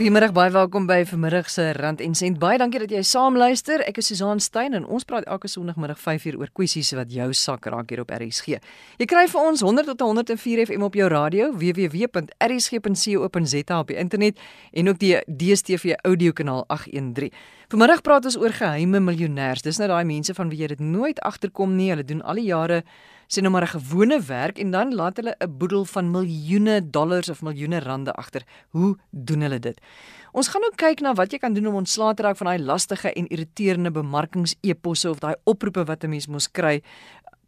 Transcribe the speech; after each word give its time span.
Goeiemôre, 0.00 0.32
baie 0.32 0.48
welkom 0.48 0.86
by 0.88 1.02
vanmiddag 1.04 1.50
se 1.52 1.72
Rand 1.76 2.00
en 2.00 2.14
Sent. 2.16 2.38
Baie 2.40 2.56
dankie 2.56 2.80
dat 2.80 2.88
jy 2.88 3.02
saam 3.04 3.36
luister. 3.36 3.82
Ek 3.84 3.98
is 4.00 4.06
Susan 4.08 4.40
Stein 4.40 4.72
en 4.72 4.86
ons 4.88 5.04
praat 5.04 5.28
elke 5.28 5.44
Sondagmiddag 5.52 6.00
5uur 6.00 6.38
oor 6.40 6.48
kwessies 6.56 6.96
wat 6.96 7.12
jou 7.12 7.26
sak 7.36 7.68
raak 7.68 7.92
hier 7.92 8.00
op 8.00 8.08
RSG. 8.16 8.56
Jy 8.96 9.06
kry 9.12 9.28
vir 9.28 9.40
ons 9.42 9.60
100 9.60 9.84
tot 9.92 10.00
104 10.08 10.64
FM 10.64 10.88
op 10.88 10.96
jou 10.96 11.04
radio, 11.12 11.52
www.rsg.co.za 11.52 12.80
op 13.76 13.92
die 13.92 14.00
internet 14.00 14.40
en 14.72 14.88
ook 14.88 14.96
die 15.04 15.20
DStv 15.28 15.92
audiokanaal 16.00 16.64
813. 16.72 17.28
Vanmiddag 17.68 18.00
praat 18.00 18.24
ons 18.32 18.40
oor 18.40 18.56
geheime 18.56 19.04
miljonêers. 19.04 19.60
Dis 19.68 19.76
nou 19.84 19.92
daai 19.92 20.08
mense 20.08 20.32
van 20.32 20.48
wie 20.48 20.64
jy 20.64 20.72
dit 20.72 20.80
nooit 20.80 21.20
agterkom 21.20 21.76
nie. 21.76 21.92
Hulle 21.92 22.08
doen 22.08 22.24
al 22.24 22.40
die 22.40 22.48
jare 22.48 22.80
sien 23.30 23.46
nou 23.46 23.52
maar 23.54 23.62
'n 23.62 23.78
gewone 23.78 24.20
werk 24.20 24.58
en 24.58 24.70
dan 24.70 24.94
laat 24.94 25.16
hulle 25.16 25.34
'n 25.38 25.56
boedel 25.58 25.84
van 25.84 26.10
miljoene 26.10 26.90
dollars 26.90 27.28
of 27.28 27.42
miljoene 27.42 27.78
rande 27.78 28.12
agter. 28.12 28.42
Hoe 28.70 28.98
doen 29.10 29.40
hulle 29.40 29.58
dit? 29.58 29.80
Ons 30.32 30.48
gaan 30.48 30.60
nou 30.60 30.72
kyk 30.74 31.00
na 31.00 31.14
wat 31.14 31.32
jy 31.32 31.38
kan 31.38 31.52
doen 31.52 31.66
om 31.66 31.74
ontslae 31.74 32.14
te 32.14 32.22
raak 32.22 32.36
van 32.36 32.46
daai 32.46 32.62
lastige 32.62 33.12
en 33.12 33.26
irriterende 33.26 33.90
bemarkingseposse 33.90 35.10
of 35.10 35.18
daai 35.18 35.34
oproepe 35.44 35.84
wat 35.84 36.04
'n 36.04 36.10
mens 36.10 36.26
mos 36.26 36.50
kry 36.50 36.82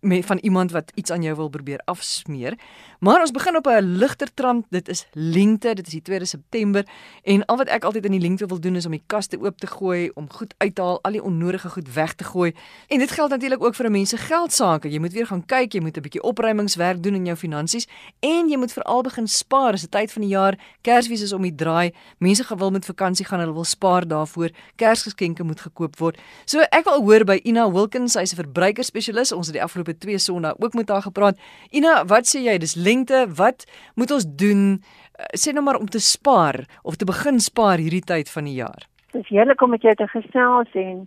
met 0.03 0.27
van 0.27 0.39
iemand 0.39 0.71
wat 0.71 0.93
iets 0.95 1.11
aan 1.11 1.23
jou 1.23 1.37
wil 1.37 1.49
probeer 1.49 1.81
afsmeer. 1.85 2.59
Maar 2.99 3.21
ons 3.21 3.31
begin 3.31 3.57
op 3.57 3.67
'n 3.67 3.81
ligter 3.83 4.35
trant. 4.35 4.67
Dit 4.71 4.89
is 4.89 5.07
lengte, 5.13 5.75
dit 5.75 5.87
is 5.87 5.93
die 5.93 6.03
2de 6.03 6.25
September 6.25 6.87
en 7.23 7.45
al 7.45 7.57
wat 7.57 7.69
ek 7.69 7.85
altyd 7.85 8.05
in 8.05 8.11
die 8.11 8.21
lengte 8.21 8.47
wil 8.47 8.61
doen 8.61 8.77
is 8.77 8.85
om 8.85 8.91
die 8.91 9.03
kaste 9.07 9.41
oop 9.41 9.59
te 9.59 9.67
gooi, 9.67 10.11
om 10.15 10.31
goed 10.31 10.55
uit 10.59 10.75
te 10.75 10.83
haal, 10.83 11.03
al 11.03 11.13
die 11.13 11.23
onnodige 11.23 11.69
goed 11.69 11.93
weg 11.95 12.15
te 12.15 12.25
gooi. 12.25 12.55
En 12.89 12.99
dit 12.99 13.11
geld 13.11 13.31
natuurlik 13.31 13.65
ook 13.65 13.75
vir 13.75 13.87
'n 13.87 13.93
mens 13.93 14.09
se 14.09 14.17
geldsaake. 14.17 14.91
Jy 14.91 14.99
moet 14.99 15.13
weer 15.13 15.27
gaan 15.27 15.47
kyk, 15.47 15.73
jy 15.73 15.81
moet 15.81 15.97
'n 15.97 16.01
bietjie 16.01 16.23
opruimingswerk 16.23 17.03
doen 17.03 17.15
in 17.15 17.25
jou 17.25 17.37
finansies 17.37 17.87
en 18.21 18.49
jy 18.49 18.57
moet 18.57 18.73
veral 18.73 19.03
begin 19.03 19.29
spaar. 19.29 19.73
Dis 19.73 19.85
'n 19.85 19.89
tyd 19.89 20.13
van 20.13 20.23
die 20.23 20.31
jaar, 20.31 20.59
Kersfees 20.81 21.23
is 21.23 21.33
om 21.33 21.43
die 21.43 21.55
draai. 21.55 21.93
Mense 22.19 22.45
gewil 22.45 22.71
met 22.71 22.85
vakansie 22.85 23.27
gaan, 23.27 23.41
hulle 23.41 23.53
wil 23.53 23.65
spaar 23.65 24.09
daarvoor. 24.09 24.51
Kersgeskenke 24.77 25.45
moet 25.45 25.61
gekoop 25.61 25.99
word. 25.99 26.19
So 26.45 26.59
ek 26.59 26.85
wil 26.85 27.03
hoor 27.03 27.25
by 27.25 27.41
Ina 27.45 27.71
Wilkins, 27.71 28.13
sy's 28.13 28.33
'n 28.33 28.37
verbruikerspesialis. 28.37 29.33
Ons 29.33 29.47
het 29.47 29.55
die 29.55 29.63
afgelope 29.63 29.92
2 29.99 30.19
Sondae 30.19 30.55
ook 30.59 30.75
met 30.75 30.89
haar 30.89 31.03
gepraat. 31.03 31.39
Ina, 31.71 32.05
wat 32.05 32.29
sê 32.29 32.45
jy? 32.45 32.59
Dis 32.59 32.75
lengte, 32.75 33.27
wat 33.37 33.65
moet 33.95 34.11
ons 34.11 34.27
doen? 34.27 34.83
Eh, 35.13 35.25
sê 35.39 35.53
nou 35.53 35.65
maar 35.65 35.81
om 35.81 35.89
te 35.89 36.01
spaar 36.01 36.65
of 36.83 36.97
te 36.97 37.05
begin 37.05 37.41
spaar 37.41 37.79
hierdie 37.79 38.05
tyd 38.05 38.31
van 38.31 38.45
die 38.45 38.59
jaar. 38.61 38.89
Dis 39.13 39.29
heerlik 39.29 39.61
om 39.63 39.71
met 39.71 39.83
jou 39.83 39.95
te 39.95 40.09
gesels 40.09 40.73
en 40.73 41.07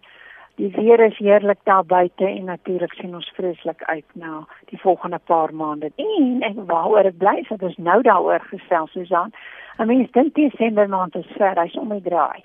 die 0.56 0.72
weer 0.76 1.00
is 1.00 1.18
heerlik 1.18 1.60
daar 1.64 1.86
buite 1.86 2.26
en 2.26 2.46
natuurlik 2.46 2.94
sien 2.94 3.16
ons 3.16 3.32
vreeslik 3.36 3.84
uit 3.84 4.06
na 4.14 4.46
die 4.72 4.80
volgende 4.80 5.20
paar 5.26 5.54
maande. 5.54 5.92
En 5.96 6.44
ek 6.48 6.60
waaroor 6.70 7.10
ek 7.10 7.18
bly 7.18 7.40
is 7.42 7.50
dat 7.50 7.64
ons 7.66 7.78
nou 7.78 8.02
daaroor 8.02 8.46
gesels 8.52 8.92
Susan. 8.92 9.34
I 9.80 9.86
mean, 9.86 10.08
dink 10.14 10.36
Desember 10.36 10.88
maand 10.88 11.16
is 11.16 11.28
ver, 11.38 11.58
hy's 11.60 11.76
om 11.76 11.92
die 11.92 12.04
draai. 12.06 12.44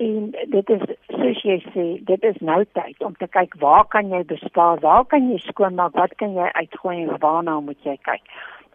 En 0.00 0.30
dit 0.54 0.70
is 0.70 0.82
soos 1.22 1.42
jy 1.46 1.58
sê, 1.70 1.84
dit 2.08 2.24
is 2.26 2.38
nou 2.42 2.62
tyd 2.76 3.04
om 3.06 3.14
te 3.18 3.28
kyk 3.30 3.54
waar 3.62 3.84
kan 3.94 4.10
jy 4.10 4.22
bespaar? 4.26 4.80
Waar 4.82 5.04
kan 5.06 5.28
jy 5.30 5.38
skoonmaak? 5.46 5.94
Wat 5.98 6.16
kan 6.18 6.34
jy 6.34 6.48
uitgooi 6.58 6.96
en 7.04 7.14
waarna 7.22 7.60
moet 7.62 7.86
jy 7.86 7.94
kyk? 8.08 8.24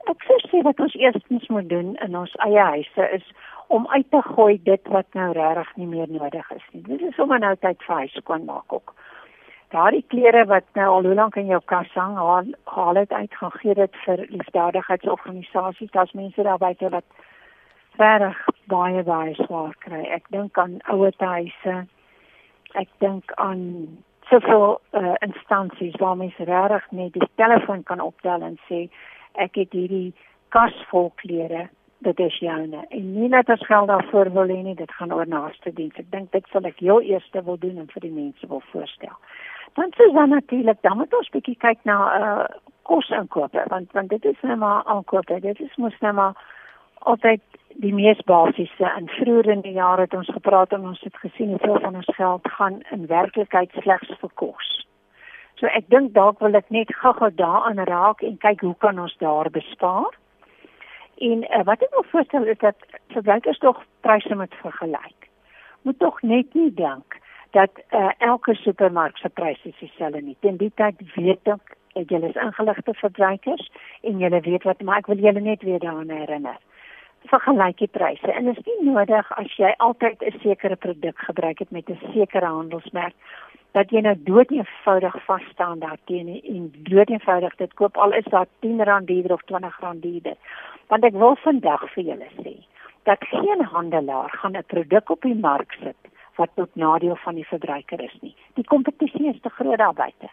Ek 0.08 0.24
sê 0.48 0.64
wat 0.64 0.80
ons 0.80 0.96
eerstens 0.96 1.50
moet 1.52 1.68
doen 1.70 1.96
in 2.06 2.16
ons 2.16 2.36
eie 2.46 2.64
huise 2.72 3.10
is 3.20 3.26
om 3.68 3.88
uit 3.92 4.08
te 4.12 4.22
gooi 4.24 4.56
dit 4.64 4.94
wat 4.94 5.08
nou 5.20 5.32
regtig 5.36 5.74
nie 5.76 5.90
meer 5.92 6.08
nodig 6.08 6.52
is 6.56 6.64
nie. 6.72 6.84
Dit 6.88 7.04
is 7.10 7.16
sommer 7.20 7.42
nou 7.44 7.52
tyd 7.60 7.84
vir 7.84 8.04
huis 8.04 8.16
skoonmaak 8.22 8.74
ook. 8.80 8.96
Daardie 9.76 10.06
klere 10.08 10.46
wat 10.48 10.64
nou 10.80 10.88
al 10.94 11.10
hoe 11.10 11.18
lank 11.20 11.36
in 11.36 11.52
jou 11.52 11.60
kas 11.68 11.92
hang, 12.00 12.16
haal, 12.16 12.54
haal 12.72 13.02
dit 13.02 13.12
uit, 13.12 13.34
gaan 13.42 13.56
gee 13.60 13.76
dit 13.76 14.00
vir 14.06 14.24
liefdadigheidsorganisasies, 14.32 15.92
daar's 15.92 16.16
mense 16.16 16.48
daar 16.48 16.62
buite 16.64 16.94
wat 16.96 17.04
regtig 18.00 18.40
baie 18.72 19.04
baie 19.04 19.36
swaar 19.44 19.76
kry. 19.84 20.06
Ek 20.16 20.32
dink 20.32 20.58
aan 20.58 20.80
ouer 20.94 21.12
huise. 21.20 21.76
Ek 22.74 22.90
dink 23.00 23.32
aan 23.36 23.88
soveel 24.30 24.80
uh, 24.92 25.14
instansies 25.20 25.96
waar 26.00 26.18
mense 26.18 26.44
regtig 26.44 26.92
net 26.92 27.14
die 27.14 27.30
telefoon 27.36 27.84
kan 27.84 28.02
optel 28.04 28.44
en 28.44 28.58
sê 28.68 28.88
ek 29.34 29.56
het 29.56 29.72
hierdie 29.72 30.14
kas 30.50 30.76
vol 30.90 31.12
klere 31.22 31.68
dit 32.06 32.20
is 32.20 32.40
joune. 32.40 32.86
En 32.90 33.14
nie 33.14 33.30
net 33.30 33.50
as 33.50 33.66
geld 33.66 33.88
daarvoor 33.88 34.32
wil 34.34 34.52
hê 34.54 34.60
nie 34.64 34.76
dit 34.76 34.92
gaan 35.00 35.14
oor 35.14 35.28
naaste 35.28 35.74
diens. 35.74 35.96
Ek 35.98 36.10
dink 36.12 36.32
dit 36.32 36.46
sal 36.52 36.68
ek 36.70 36.80
heel 36.84 37.02
eers 37.02 37.30
wil 37.34 37.58
doen 37.58 37.78
en 37.82 37.90
vir 37.94 38.06
die 38.06 38.14
mense 38.14 38.48
wil 38.48 38.62
voorstel. 38.72 39.16
Dan 39.80 39.94
sê 39.98 40.10
dan 40.14 40.30
natuurlik 40.30 40.82
dan 40.82 40.98
moet 40.98 41.14
ons 41.14 41.32
bietjie 41.34 41.58
kyk 41.58 41.80
na 41.90 41.98
uh, 42.20 42.46
kosinkope 42.90 43.64
want 43.70 43.92
want 43.92 44.10
dit 44.10 44.26
is 44.26 44.42
net 44.42 44.60
maar 44.62 44.84
aankope. 44.86 45.40
Dit 45.42 45.60
is 45.60 45.76
mos 45.78 45.98
net 46.02 46.14
maar 46.14 46.38
altyd 47.00 47.42
die 47.82 47.94
mees 47.94 48.22
basiese 48.26 48.90
en 48.90 49.10
vroeër 49.20 49.50
in 49.54 49.62
die 49.62 49.76
jare 49.76 50.08
het 50.08 50.14
ons 50.18 50.30
gepraat 50.34 50.74
en 50.74 50.86
ons 50.92 51.02
het 51.06 51.18
gesien 51.22 51.54
hoeveel 51.54 51.80
van 51.84 51.96
ons 52.00 52.10
geld 52.18 52.48
gaan 52.58 52.80
in 52.96 53.06
werklikheid 53.12 53.74
slegs 53.84 54.14
vir 54.22 54.32
kos. 54.42 54.72
So 55.62 55.70
ek 55.70 55.90
dink 55.94 56.14
dalk 56.16 56.42
wil 56.42 56.58
ek 56.58 56.72
net 56.74 56.94
gou-gou 57.02 57.30
daaraan 57.38 57.84
raak 57.90 58.24
en 58.26 58.40
kyk 58.42 58.64
hoe 58.66 58.76
kan 58.82 59.00
ons 59.02 59.14
daar 59.22 59.50
bespaar? 59.54 60.10
En 61.22 61.46
uh, 61.46 61.64
wat 61.70 61.86
ek 61.86 61.94
wil 61.94 62.06
voorstel 62.12 62.50
is 62.50 62.60
dat 62.62 62.78
verbruikers 63.14 63.62
tog 63.62 63.82
pryse 64.06 64.36
moet 64.36 64.54
vergelyk. 64.62 65.30
Moet 65.86 66.00
tog 66.02 66.22
net 66.22 66.54
nie 66.58 66.70
dink 66.74 67.18
dat 67.58 67.82
uh, 67.90 68.10
elke 68.26 68.54
supermark 68.58 69.18
se 69.18 69.30
pryse 69.30 69.74
dieselfde 69.80 70.22
nie. 70.22 70.38
Teen 70.42 70.58
die 70.62 70.74
tyd 70.82 71.02
weet 71.16 71.54
ek 71.54 71.78
julle 72.10 72.30
is 72.30 72.42
ingeligte 72.42 72.94
verbruikers 72.98 73.70
en 74.06 74.20
julle 74.22 74.42
weet 74.46 74.66
wat 74.70 74.82
maar 74.86 75.02
ek 75.02 75.10
wil 75.14 75.22
julle 75.22 75.42
net 75.42 75.66
weer 75.66 75.82
daaraan 75.82 76.14
herinner 76.14 76.58
vergelyk 77.28 77.78
die 77.78 77.88
pryse. 77.88 78.32
En 78.32 78.48
is 78.48 78.60
nie 78.66 78.92
nodig 78.92 79.32
as 79.42 79.58
jy 79.58 79.74
altyd 79.78 80.24
'n 80.24 80.40
sekere 80.44 80.76
produk 80.76 81.18
gebruik 81.30 81.60
het 81.60 81.72
met 81.72 81.90
'n 81.90 82.00
sekere 82.14 82.46
handelsmerk 82.46 83.14
dat 83.72 83.90
jy 83.90 84.02
nou 84.02 84.16
dood 84.18 84.52
eenvoudig 84.52 85.16
vas 85.26 85.44
staan 85.52 85.80
daarteenoor 85.80 86.42
en 86.44 86.72
dood 86.90 87.10
eenvoudig 87.10 87.56
dit 87.56 87.74
koop 87.74 87.98
al 87.98 88.14
is 88.14 88.26
daar 88.34 88.48
R10 88.48 89.06
duurder 89.06 89.34
of 89.34 89.42
R20 89.42 90.00
duurder. 90.00 90.38
Want 90.88 91.04
ek 91.04 91.14
wil 91.14 91.36
vandag 91.36 91.90
vir 91.94 92.04
julle 92.04 92.30
sê 92.44 92.56
dat 93.04 93.24
geen 93.32 93.62
handelaar 93.62 94.30
gaan 94.30 94.58
'n 94.58 94.64
produk 94.68 95.10
op 95.10 95.22
die 95.22 95.36
mark 95.36 95.72
sit 95.84 96.02
wat 96.36 96.50
tot 96.56 96.76
nadeel 96.76 97.16
van 97.16 97.36
die 97.36 97.48
verbruiker 97.48 98.02
is 98.02 98.18
nie. 98.22 98.36
Die 98.54 98.64
kompetisie 98.64 99.28
is 99.34 99.42
te 99.42 99.50
groot 99.50 99.78
daar 99.78 99.94
buite 99.94 100.30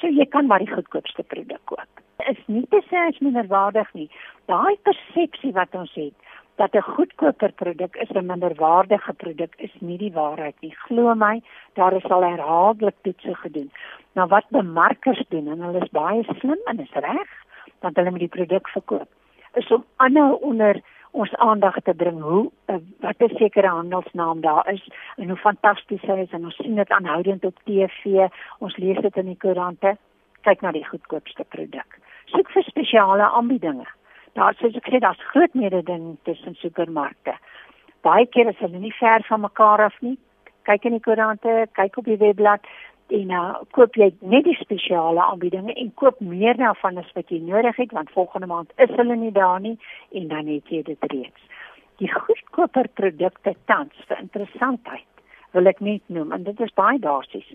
so 0.00 0.06
jy 0.06 0.26
kan 0.26 0.46
maar 0.46 0.58
die 0.58 0.74
goedkoopste 0.74 1.22
produk 1.22 1.60
koop 1.64 2.02
is 2.30 2.38
nie 2.46 2.66
te 2.70 2.80
sê 2.90 2.96
as 3.08 3.18
minderwaardig 3.20 3.94
nie 3.94 4.10
daai 4.46 4.76
persepsie 4.88 5.52
wat 5.52 5.74
ons 5.74 5.94
het 5.94 6.14
dat 6.56 6.74
'n 6.74 6.90
goedkoper 6.94 7.52
produk 7.52 7.96
is 7.96 8.10
'n 8.10 8.26
minderwaardige 8.26 9.12
produk 9.12 9.54
is 9.56 9.74
nie 9.78 9.98
die 9.98 10.12
waarheid 10.12 10.54
nie. 10.60 10.74
Glo 10.86 11.14
my, 11.14 11.42
daar 11.72 11.92
is 11.92 12.04
al 12.04 12.22
herhaaldelik 12.22 12.94
toetse 13.02 13.34
gedoen. 13.34 13.70
Nou 14.12 14.28
wat 14.28 14.44
bemarkers 14.48 15.24
doen 15.28 15.48
en 15.48 15.60
hulle 15.60 15.82
is 15.82 15.90
baie 15.90 16.22
slim 16.22 16.60
en 16.64 16.80
is 16.80 16.92
reg, 16.92 17.30
want 17.80 17.96
hulle 17.96 18.10
moet 18.10 18.26
die 18.26 18.36
produk 18.38 18.68
verkoop. 18.68 19.08
Is 19.54 19.70
om 19.70 19.84
aanhou 19.96 20.38
onder 20.40 20.80
ons 21.14 21.34
aandag 21.46 21.76
te 21.86 21.94
bring 21.94 22.20
hoe 22.22 22.44
uh, 22.66 22.78
wat 23.00 23.22
'n 23.22 23.36
sekere 23.38 23.68
handelsnaam 23.68 24.40
daar 24.40 24.72
is 24.72 24.82
en 25.16 25.28
hoe 25.28 25.38
fantasties 25.38 26.02
hy 26.02 26.18
is 26.26 26.32
en 26.32 26.44
ons 26.44 26.56
sien 26.56 26.74
dit 26.74 26.90
aanhoudend 26.90 27.44
op 27.44 27.58
TV, 27.64 28.28
ons 28.58 28.76
lees 28.76 29.00
dit 29.00 29.16
in 29.16 29.26
die 29.26 29.38
koerante. 29.38 29.96
Kyk 30.42 30.60
na 30.60 30.72
die 30.72 30.84
goedkoopste 30.84 31.44
produk. 31.48 31.98
Soek 32.26 32.50
vir 32.50 32.62
spesiale 32.62 33.30
aanbiedinge 33.30 33.86
daar 34.34 34.54
soos 34.58 34.76
ek 34.78 34.88
sê 34.90 35.00
daar's 35.02 35.26
groot 35.30 35.54
mededing 35.54 36.16
tussen 36.26 36.54
supermarkte. 36.58 37.34
Baie 38.02 38.26
keer 38.26 38.50
is 38.50 38.58
hulle 38.62 38.80
nie 38.82 38.94
ver 38.98 39.22
van 39.28 39.40
mekaar 39.40 39.84
af 39.86 40.00
nie. 40.00 40.16
Kyk 40.68 40.88
in 40.88 40.96
die 40.96 41.04
koerante, 41.04 41.66
kyk 41.78 41.98
op 42.00 42.08
die 42.08 42.18
webblad 42.20 42.66
en 43.08 43.30
uh, 43.30 43.54
koop 43.76 43.96
jy 44.00 44.10
net 44.20 44.44
die 44.44 44.56
spesiale 44.56 45.22
aanbiedinge 45.22 45.74
en 45.74 45.90
koop 45.94 46.20
meer 46.20 46.56
daarvan 46.56 46.98
as 46.98 47.10
wat 47.14 47.28
jy 47.28 47.40
nodig 47.44 47.76
het 47.76 47.92
want 47.92 48.10
volgende 48.10 48.46
maand 48.46 48.72
is 48.76 48.90
hulle 48.96 49.16
nie 49.16 49.32
daar 49.32 49.60
nie 49.60 49.76
en 50.12 50.28
dan 50.28 50.46
het 50.46 50.68
jy 50.68 50.82
dit 50.82 51.10
reeds. 51.12 51.40
Die 52.00 52.10
goedkoper 52.10 52.88
produkte 52.94 53.54
tans 53.64 54.08
vir 54.08 54.18
interessantheid 54.18 55.06
wil 55.52 55.70
ek 55.70 55.80
net 55.80 56.02
noem 56.06 56.32
en 56.32 56.44
dit 56.48 56.60
is 56.60 56.74
baie 56.74 56.98
basies. 56.98 57.46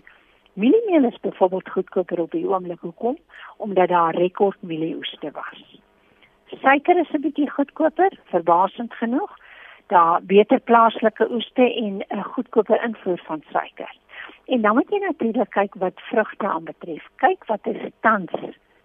Mieliemeel 0.54 1.04
is 1.10 1.20
byvoorbeeld 1.20 1.68
goedkoper 1.68 2.20
op 2.20 2.30
die 2.30 2.46
oomblik 2.48 2.80
hoekom 2.80 3.18
omdat 3.58 3.88
daar 3.88 4.14
rekord 4.14 4.62
mielieoeste 4.62 5.30
was. 5.34 5.80
Suiker 6.62 6.96
is 6.98 7.10
'n 7.14 7.20
bietjie 7.20 7.50
goedkoper, 7.50 8.10
verbasend 8.24 8.94
genoeg. 8.94 9.30
Daar 9.86 10.22
beter 10.22 10.60
plaaslike 10.60 11.30
oeste 11.30 11.74
en 11.74 12.04
'n 12.08 12.22
goedkoper 12.22 12.82
invoer 12.84 13.20
van 13.26 13.42
suiker. 13.52 13.94
En 14.44 14.62
dan 14.62 14.74
moet 14.74 14.90
jy 14.90 14.98
natuurlik 14.98 15.50
kyk 15.50 15.74
wat 15.74 16.00
vrugte 16.10 16.46
aanbetref. 16.48 17.06
Kyk 17.16 17.44
wat 17.46 17.66
is 17.66 17.90
tans 18.00 18.32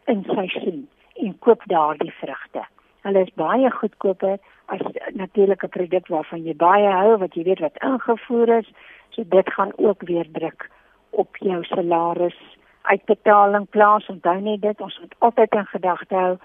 in 0.05 0.23
seisoen 0.27 0.87
en 1.13 1.39
koop 1.39 1.61
daardie 1.65 2.13
vrugte. 2.19 2.65
Hulle 3.01 3.21
is 3.21 3.33
baie 3.33 3.71
goedkoper 3.71 4.37
as 4.65 4.81
natuurlike 5.13 5.67
produk 5.67 6.07
waarvan 6.07 6.43
jy 6.43 6.55
baie 6.55 6.91
hou 6.91 7.17
wat 7.17 7.33
jy 7.33 7.43
weet 7.43 7.59
wat 7.59 7.81
ingevoer 7.83 8.57
is. 8.57 8.69
So 9.09 9.23
dit 9.23 9.53
gaan 9.53 9.71
ook 9.75 10.01
weer 10.01 10.27
druk 10.31 10.69
op 11.09 11.37
jou 11.37 11.63
salaris 11.63 12.37
uitbetaling 12.81 13.69
plaas. 13.69 14.09
Onthou 14.09 14.39
net 14.41 14.61
dit, 14.61 14.81
ons 14.81 14.99
moet 14.99 15.15
altyd 15.19 15.53
in 15.53 15.65
gedagte 15.65 16.15
hou 16.15 16.37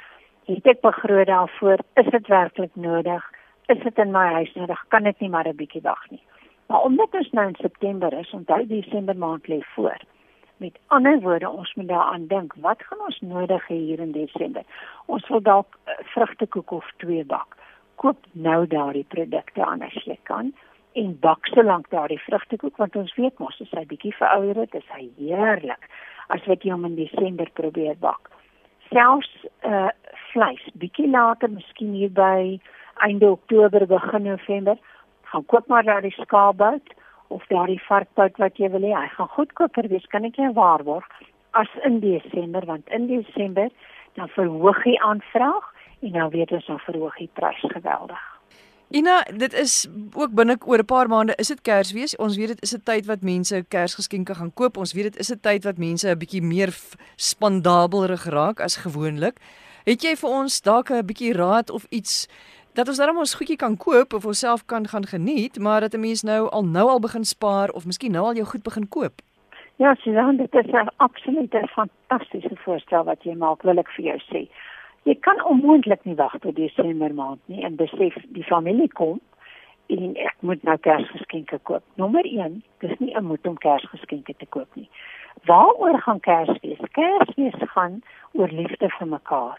het 0.51 0.67
ek 0.67 0.81
begroot 0.83 1.27
daarvoor 1.27 1.79
is 2.01 2.09
dit 2.11 2.27
werklik 2.27 2.73
nodig 2.75 3.27
is 3.71 3.83
dit 3.83 3.99
in 4.03 4.11
my 4.11 4.27
huis 4.35 4.53
nodig, 4.59 4.81
kan 4.89 5.07
dit 5.07 5.21
nie 5.21 5.31
maar 5.31 5.49
'n 5.49 5.57
bietjie 5.57 5.83
wag 5.83 6.11
nie. 6.11 6.23
Maar 6.71 6.83
omdat 6.83 7.15
ons 7.19 7.31
nou 7.31 7.47
in 7.49 7.57
September 7.59 8.13
is, 8.13 8.31
onthou 8.31 8.67
Desember 8.67 9.17
maand 9.17 9.47
lê 9.49 9.59
voor. 9.75 9.97
Met 10.57 10.79
ander 10.87 11.21
woorde, 11.21 11.49
ons 11.51 11.75
moet 11.75 11.89
daaraan 11.89 12.27
dink, 12.27 12.55
wat 12.55 12.83
gaan 12.83 13.01
ons 13.07 13.21
nodig 13.21 13.67
hê 13.67 13.75
hier 13.75 13.99
in 13.99 14.13
Desember? 14.13 14.63
Ons 15.07 15.27
wil 15.29 15.43
dalk 15.43 15.75
uh, 15.75 15.97
vrugtekoek 16.13 16.71
of 16.71 16.93
twee 16.97 17.25
bak. 17.25 17.57
Koop 17.95 18.27
nou 18.33 18.67
daardie 18.67 19.05
produkte 19.09 19.67
as 19.67 19.97
jy 20.05 20.19
kan 20.23 20.53
en 20.93 21.19
bak 21.21 21.47
solank 21.47 21.91
daardie 21.91 22.21
vrugtekoek 22.23 22.77
want 22.77 22.97
ons 22.97 23.15
weet 23.19 23.39
mos 23.39 23.59
as 23.61 23.75
hy 23.75 23.85
bietjie 23.91 24.15
verouder 24.15 24.63
het, 24.63 24.75
is 24.75 24.95
hy 24.95 25.11
heerlik 25.19 25.91
as 26.29 26.47
wat 26.47 26.63
jy 26.63 26.71
hom 26.71 26.87
in 26.87 26.95
Desember 26.95 27.51
probeer 27.59 27.99
bak. 27.99 28.31
Selfs 28.95 29.35
uh 29.67 29.91
vleis, 30.31 30.63
bietjie 30.79 31.11
later, 31.11 31.51
miskien 31.51 31.99
hier 31.99 32.15
by 32.15 32.61
einde 33.03 33.27
Oktober, 33.27 33.87
begin 33.91 34.23
November, 34.23 34.79
gaan 35.31 35.47
koop 35.47 35.67
maar 35.69 35.85
daardie 35.87 36.15
skaapbout 36.19 36.95
of 37.29 37.47
daardie 37.47 37.81
varkbout 37.87 38.37
wat 38.43 38.57
jy 38.59 38.71
wil 38.71 38.83
hê. 38.83 38.95
Hy 38.95 39.11
gaan 39.15 39.35
goedkoper 39.37 39.89
wees, 39.89 40.07
kan 40.11 40.27
ek 40.27 40.37
jou 40.41 40.51
waarborg, 40.57 41.07
as 41.59 41.71
in 41.87 42.01
Desember 42.01 42.67
want 42.67 42.89
in 42.89 43.07
Desember 43.07 43.71
dan 44.19 44.29
verhoog 44.35 44.83
die 44.83 44.99
aanvraag 45.03 45.73
en 46.01 46.13
dan 46.13 46.31
weet 46.31 46.53
ons 46.53 46.67
dan 46.67 46.83
verhoog 46.87 47.17
die 47.19 47.31
prys 47.39 47.65
geweldig. 47.75 48.21
Ina, 48.91 49.21
dit 49.23 49.53
is 49.55 49.87
ook 50.19 50.33
binne 50.35 50.57
oor 50.67 50.83
'n 50.83 50.85
paar 50.85 51.09
maande 51.09 51.35
is 51.39 51.49
dit 51.49 51.61
Kersfees. 51.61 52.17
Ons 52.17 52.37
weet 52.37 52.49
dit 52.49 52.63
is 52.63 52.75
'n 52.75 52.83
tyd 52.83 53.07
wat 53.07 53.23
mense 53.23 53.65
Kersgeskenke 53.69 54.35
gaan 54.35 54.55
koop. 54.55 54.77
Ons 54.77 54.93
weet 54.93 55.13
dit 55.13 55.17
is 55.17 55.31
'n 55.31 55.41
tyd 55.41 55.65
wat 55.65 55.79
mense 55.79 56.09
'n 56.09 56.19
bietjie 56.19 56.43
meer 56.43 56.75
spandabelrig 57.17 58.25
raak 58.25 58.61
as 58.61 58.77
gewoonlik. 58.77 59.39
Het 59.85 60.03
jy 60.03 60.17
vir 60.17 60.31
ons 60.31 60.61
dalk 60.61 60.91
'n 60.91 61.07
bietjie 61.07 61.33
raad 61.33 61.71
of 61.71 61.87
iets 61.91 62.27
dat 62.75 62.89
ons 62.89 62.97
dan 62.97 63.17
ons 63.17 63.35
goedjie 63.35 63.57
kan 63.57 63.77
koop 63.77 64.15
of 64.15 64.27
onsself 64.27 64.65
kan 64.65 64.87
gaan 64.89 65.07
geniet, 65.07 65.59
maar 65.59 65.81
dat 65.81 65.95
'n 65.95 66.01
mens 66.01 66.23
nou 66.23 66.49
al 66.51 66.65
nou 66.65 66.89
al 66.89 67.01
begin 67.01 67.25
spaar 67.25 67.71
of 67.71 67.87
miskien 67.87 68.13
nou 68.13 68.25
al 68.25 68.35
jou 68.35 68.47
goed 68.47 68.63
begin 68.63 68.89
koop? 68.89 69.23
Ja, 69.77 69.95
Susan, 69.95 70.37
dit 70.37 70.55
is 70.55 70.71
'n 70.73 70.89
absolute 70.97 71.69
fantastiese 71.69 72.57
voorstel 72.57 73.05
wat 73.05 73.23
jy 73.23 73.35
maak, 73.35 73.63
wil 73.63 73.79
ek 73.79 73.89
vir 73.89 74.05
jou 74.05 74.19
sê. 74.19 74.49
Jy 75.03 75.15
kan 75.21 75.45
onmoontlik 75.45 76.05
nie 76.05 76.15
wag 76.15 76.39
tot 76.39 76.57
Desember 76.57 77.15
maand 77.15 77.41
nie 77.47 77.65
en 77.65 77.77
besef 77.77 78.15
die 78.29 78.45
familie 78.45 78.93
kom 78.93 79.21
en 79.87 80.17
ek 80.17 80.37
moet 80.41 80.63
nou 80.63 80.77
Kersgeskenke 80.77 81.59
koop. 81.63 81.83
Nommer 81.95 82.25
1, 82.25 82.63
dis 82.79 82.99
nie 82.99 83.15
'n 83.17 83.25
moet 83.25 83.47
om 83.47 83.59
Kersgeskenke 83.59 84.35
te 84.37 84.47
koop 84.47 84.69
nie. 84.75 84.89
Waaroor 85.45 86.01
gaan 86.01 86.21
Kersfees? 86.21 86.79
Kersfees 86.93 87.69
gaan 87.75 88.03
oor 88.33 88.49
liefde 88.49 88.89
vir 88.99 89.07
mekaar. 89.07 89.59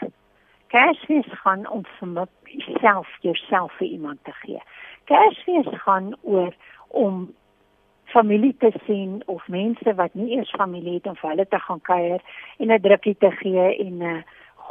Kersfees 0.72 1.28
gaan 1.44 1.68
om 1.70 1.84
vir 2.00 2.28
myself 2.48 3.08
jouself 3.22 3.74
vir 3.80 3.88
iemand 3.88 4.24
te 4.24 4.32
gee. 4.32 4.62
Kersfees 5.12 5.68
gaan 5.84 6.14
oor 6.22 6.54
om 6.88 7.34
familie 8.12 8.56
te 8.60 8.72
sien 8.86 9.22
of 9.26 9.48
mense 9.48 9.96
wat 9.96 10.14
nie 10.14 10.38
eers 10.38 10.52
familie 10.56 10.94
het 10.94 11.08
om 11.08 11.18
vir 11.20 11.30
hulle 11.30 11.48
te 11.48 11.60
gaan 11.60 11.82
kuier 11.82 12.22
en 12.58 12.72
'n 12.72 12.82
drukkie 12.88 13.16
te 13.20 13.32
gee 13.32 13.68
en 13.86 13.98
'n 13.98 14.16
uh, 14.16 14.22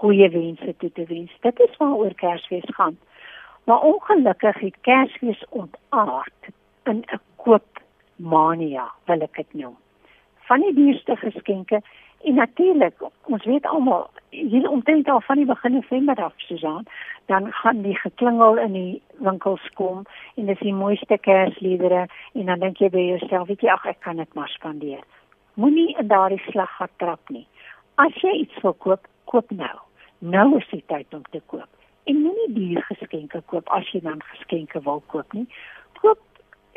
goeie 0.01 0.29
wense 0.31 0.75
toe 0.77 0.93
te 0.93 1.05
wens. 1.05 1.33
Dit 1.41 1.61
is 1.61 1.77
waaroor 1.77 2.15
Kersfees 2.15 2.75
gaan. 2.77 2.99
Maar 3.65 3.81
ongelukkig 3.81 4.59
het 4.61 4.77
Kersfees 4.81 5.45
ontaard 5.49 6.43
in 6.85 7.05
'n 7.13 7.21
koopmania, 7.37 8.93
wil 9.05 9.21
ek 9.21 9.37
dit 9.37 9.53
noem. 9.55 9.77
Van 10.49 10.61
die 10.61 10.75
duurste 10.75 11.17
geskenke 11.17 11.83
en 12.23 12.35
natuurlik, 12.35 13.03
ons 13.33 13.45
weet 13.45 13.67
almal, 13.67 14.09
hier 14.31 14.71
omtrent 14.71 15.09
al 15.09 15.21
van 15.21 15.37
die 15.37 15.47
begin 15.49 15.73
November 15.73 16.23
af, 16.25 16.33
Susan, 16.37 16.87
dan 17.27 17.53
gaan 17.53 17.83
die 17.83 17.97
geklingel 17.99 18.59
in 18.59 18.73
die 18.73 19.03
winkels 19.19 19.69
kom 19.75 20.05
en 20.35 20.47
dis 20.47 20.59
die 20.59 20.75
mooiste 20.75 21.19
Kersliedere 21.19 22.07
en 22.33 22.47
dan 22.47 22.61
dink 22.61 22.83
jy 22.83 22.91
by 22.91 23.07
jouself, 23.13 23.49
weet 23.49 23.65
jy, 23.65 23.71
ag 23.73 23.87
ek 23.95 24.03
kan 24.07 24.21
dit 24.23 24.35
maar 24.35 24.51
spandeer. 24.53 25.05
Moenie 25.55 25.95
in 25.99 26.09
daardie 26.09 26.43
slag 26.49 26.77
gat 26.79 26.93
trap 27.03 27.33
nie. 27.33 27.47
As 28.01 28.15
jy 28.23 28.43
iets 28.45 28.61
wil 28.65 28.77
koop, 28.79 29.09
koop 29.25 29.51
nou 29.51 29.79
nou 30.21 30.57
is 30.59 30.69
die 30.71 30.83
tyd 30.87 31.15
om 31.17 31.23
te 31.33 31.41
koop. 31.47 31.69
En 32.05 32.21
moenie 32.23 32.53
duur 32.53 32.83
geskenke 32.89 33.43
koop 33.53 33.69
as 33.77 33.89
jy 33.93 34.03
dan 34.05 34.21
geskenke 34.33 34.83
wil 34.85 35.03
koop 35.13 35.33
nie. 35.33 35.47
Koop 36.01 36.21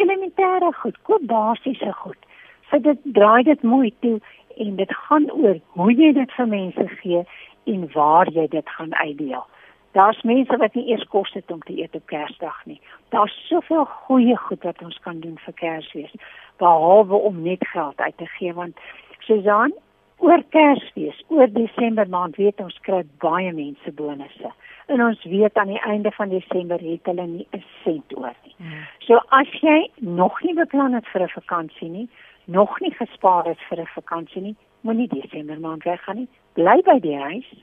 elementêre 0.02 0.72
goed, 0.80 0.98
koop 1.08 1.26
basiese 1.28 1.92
goed. 2.04 2.30
So 2.70 2.80
dit 2.80 3.00
draai 3.16 3.44
dit 3.44 3.64
mooi 3.64 3.92
toe 4.00 4.20
en 4.58 4.76
dit 4.76 4.94
gaan 5.08 5.32
oor 5.32 5.60
hoe 5.68 5.94
jy 5.94 6.14
dit 6.14 6.32
vir 6.32 6.48
mense 6.48 6.88
gee 7.02 7.24
en 7.64 7.92
waar 7.94 8.32
jy 8.32 8.48
dit 8.48 8.70
gaan 8.70 8.96
uitdeel. 8.96 9.46
Daar's 9.94 10.22
mense 10.22 10.58
wat 10.58 10.74
nie 10.74 10.88
eers 10.90 11.06
kos 11.14 11.34
het 11.34 11.52
om 11.52 11.62
te 11.62 11.78
eet 11.78 11.96
op 11.96 12.06
Kersdag 12.06 12.66
nie. 12.66 12.82
Daar's 13.10 13.36
soveel 13.48 13.86
goeie 13.86 14.38
goed 14.38 14.64
wat 14.64 14.82
ons 14.82 14.98
kan 15.06 15.20
doen 15.20 15.38
vir 15.46 15.54
Kersfees 15.54 16.16
behalwe 16.58 17.16
om 17.16 17.42
net 17.42 17.68
geld 17.68 17.98
uit 17.98 18.18
te 18.18 18.26
gee 18.26 18.54
want 18.54 18.78
Susan, 19.20 19.74
oor 20.18 20.44
Kersfees, 20.50 21.24
oor 21.28 21.52
Desember 21.52 22.10
maand 22.10 22.36
weet 22.36 22.60
ons 22.60 22.78
kry 22.82 23.04
baie 23.24 23.54
mense 23.54 23.92
bonusse. 23.92 24.52
En 24.92 25.04
ons 25.04 25.24
weet 25.24 25.58
aan 25.58 25.72
die 25.72 25.82
einde 25.82 26.12
van 26.12 26.30
Desember 26.30 26.82
het 26.82 27.06
hulle 27.06 27.28
nie 27.28 27.48
'n 27.52 27.64
sent 27.84 28.18
oor 28.18 28.36
nie. 28.44 28.56
Hmm. 28.58 28.84
So 29.00 29.22
as 29.30 29.48
jy 29.62 29.90
nog 30.00 30.42
nie 30.42 30.54
beplan 30.54 30.94
het 30.94 31.08
vir 31.08 31.22
'n 31.22 31.38
vakansie 31.40 31.90
nie, 31.90 32.10
nog 32.46 32.80
nie 32.80 32.94
gespaar 32.94 33.46
het 33.46 33.60
vir 33.70 33.80
'n 33.80 33.86
vakansie 33.86 34.42
nie, 34.42 34.56
moenie 34.82 35.08
Desember 35.08 35.60
maand 35.60 35.84
weggaan 35.84 36.16
nie. 36.16 36.28
Bly 36.54 36.82
by 36.82 37.00
die 37.00 37.18
huis. 37.18 37.54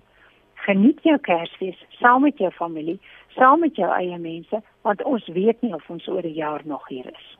Geniet 0.55 1.03
jou 1.03 1.19
Kersfees 1.19 1.85
saam 1.89 2.23
met 2.23 2.39
jou 2.39 2.51
familie, 2.51 3.01
saam 3.29 3.61
met 3.61 3.77
jou 3.77 3.91
eie 3.95 4.19
mense, 4.19 4.63
want 4.83 5.03
ons 5.03 5.27
weet 5.27 5.63
nie 5.63 5.75
of 5.75 5.91
ons 5.91 6.09
oor 6.09 6.23
'n 6.23 6.35
jaar 6.35 6.61
nog 6.65 6.89
hier 6.89 7.07
is 7.07 7.37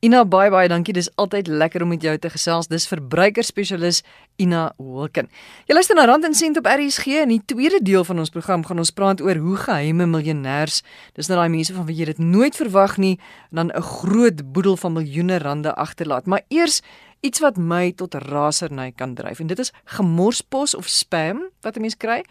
Ina 0.00 0.22
baie 0.24 0.48
baie 0.48 0.68
dankie. 0.72 0.94
Dis 0.96 1.10
altyd 1.20 1.50
lekker 1.52 1.82
om 1.84 1.90
met 1.92 2.00
jou 2.00 2.14
te 2.16 2.30
gesels. 2.32 2.70
Dis 2.72 2.86
verbruikerspesialis 2.88 3.98
Ina 4.40 4.70
Holken. 4.80 5.26
Jy 5.68 5.76
luister 5.76 5.98
na 5.98 6.06
Rand 6.08 6.24
en 6.24 6.32
Sent 6.34 6.56
op 6.56 6.64
RSG 6.64 7.18
en 7.20 7.28
in 7.28 7.34
die 7.34 7.52
tweede 7.52 7.82
deel 7.84 8.06
van 8.08 8.22
ons 8.22 8.32
program 8.32 8.64
gaan 8.64 8.80
ons 8.80 8.94
praat 8.96 9.20
oor 9.20 9.36
hoe 9.36 9.58
geheime 9.60 10.06
miljonêers, 10.08 10.80
dis 11.20 11.28
nou 11.28 11.36
daai 11.36 11.52
mense 11.52 11.76
van 11.76 11.84
wie 11.84 11.98
jy 11.98 12.08
dit 12.14 12.22
nooit 12.24 12.56
verwag 12.56 12.96
nie, 12.96 13.18
dan 13.52 13.68
'n 13.68 13.82
groot 14.00 14.40
boedel 14.52 14.80
van 14.80 14.96
miljoene 14.96 15.38
rande 15.38 15.74
agterlaat. 15.74 16.26
Maar 16.26 16.48
eers 16.48 16.80
iets 17.20 17.40
wat 17.40 17.58
my 17.58 17.92
tot 17.92 18.14
raserny 18.14 18.92
kan 18.96 19.14
dryf 19.14 19.40
en 19.40 19.46
dit 19.46 19.58
is 19.58 19.72
gemorspos 19.84 20.74
of 20.74 20.88
spam 20.88 21.44
wat 21.60 21.76
'n 21.76 21.80
mens 21.80 21.96
kry 21.96 22.24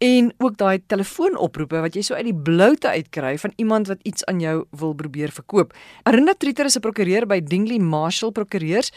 en 0.00 0.32
ook 0.38 0.56
daai 0.56 0.80
telefoonoproepe 0.88 1.80
wat 1.84 1.96
jy 1.96 2.02
so 2.06 2.16
uit 2.16 2.30
die 2.30 2.42
bloute 2.48 2.88
uitkry 2.88 3.34
van 3.38 3.52
iemand 3.60 3.90
wat 3.92 4.00
iets 4.08 4.24
aan 4.24 4.40
jou 4.40 4.54
wil 4.80 4.94
probeer 4.96 5.28
verkoop. 5.28 5.74
Arinda 6.08 6.32
Trieter 6.32 6.64
is 6.64 6.76
'n 6.76 6.80
prokureur 6.80 7.26
by 7.26 7.40
Dingley 7.40 7.78
Marshall 7.78 8.32
Prokureurs. 8.32 8.92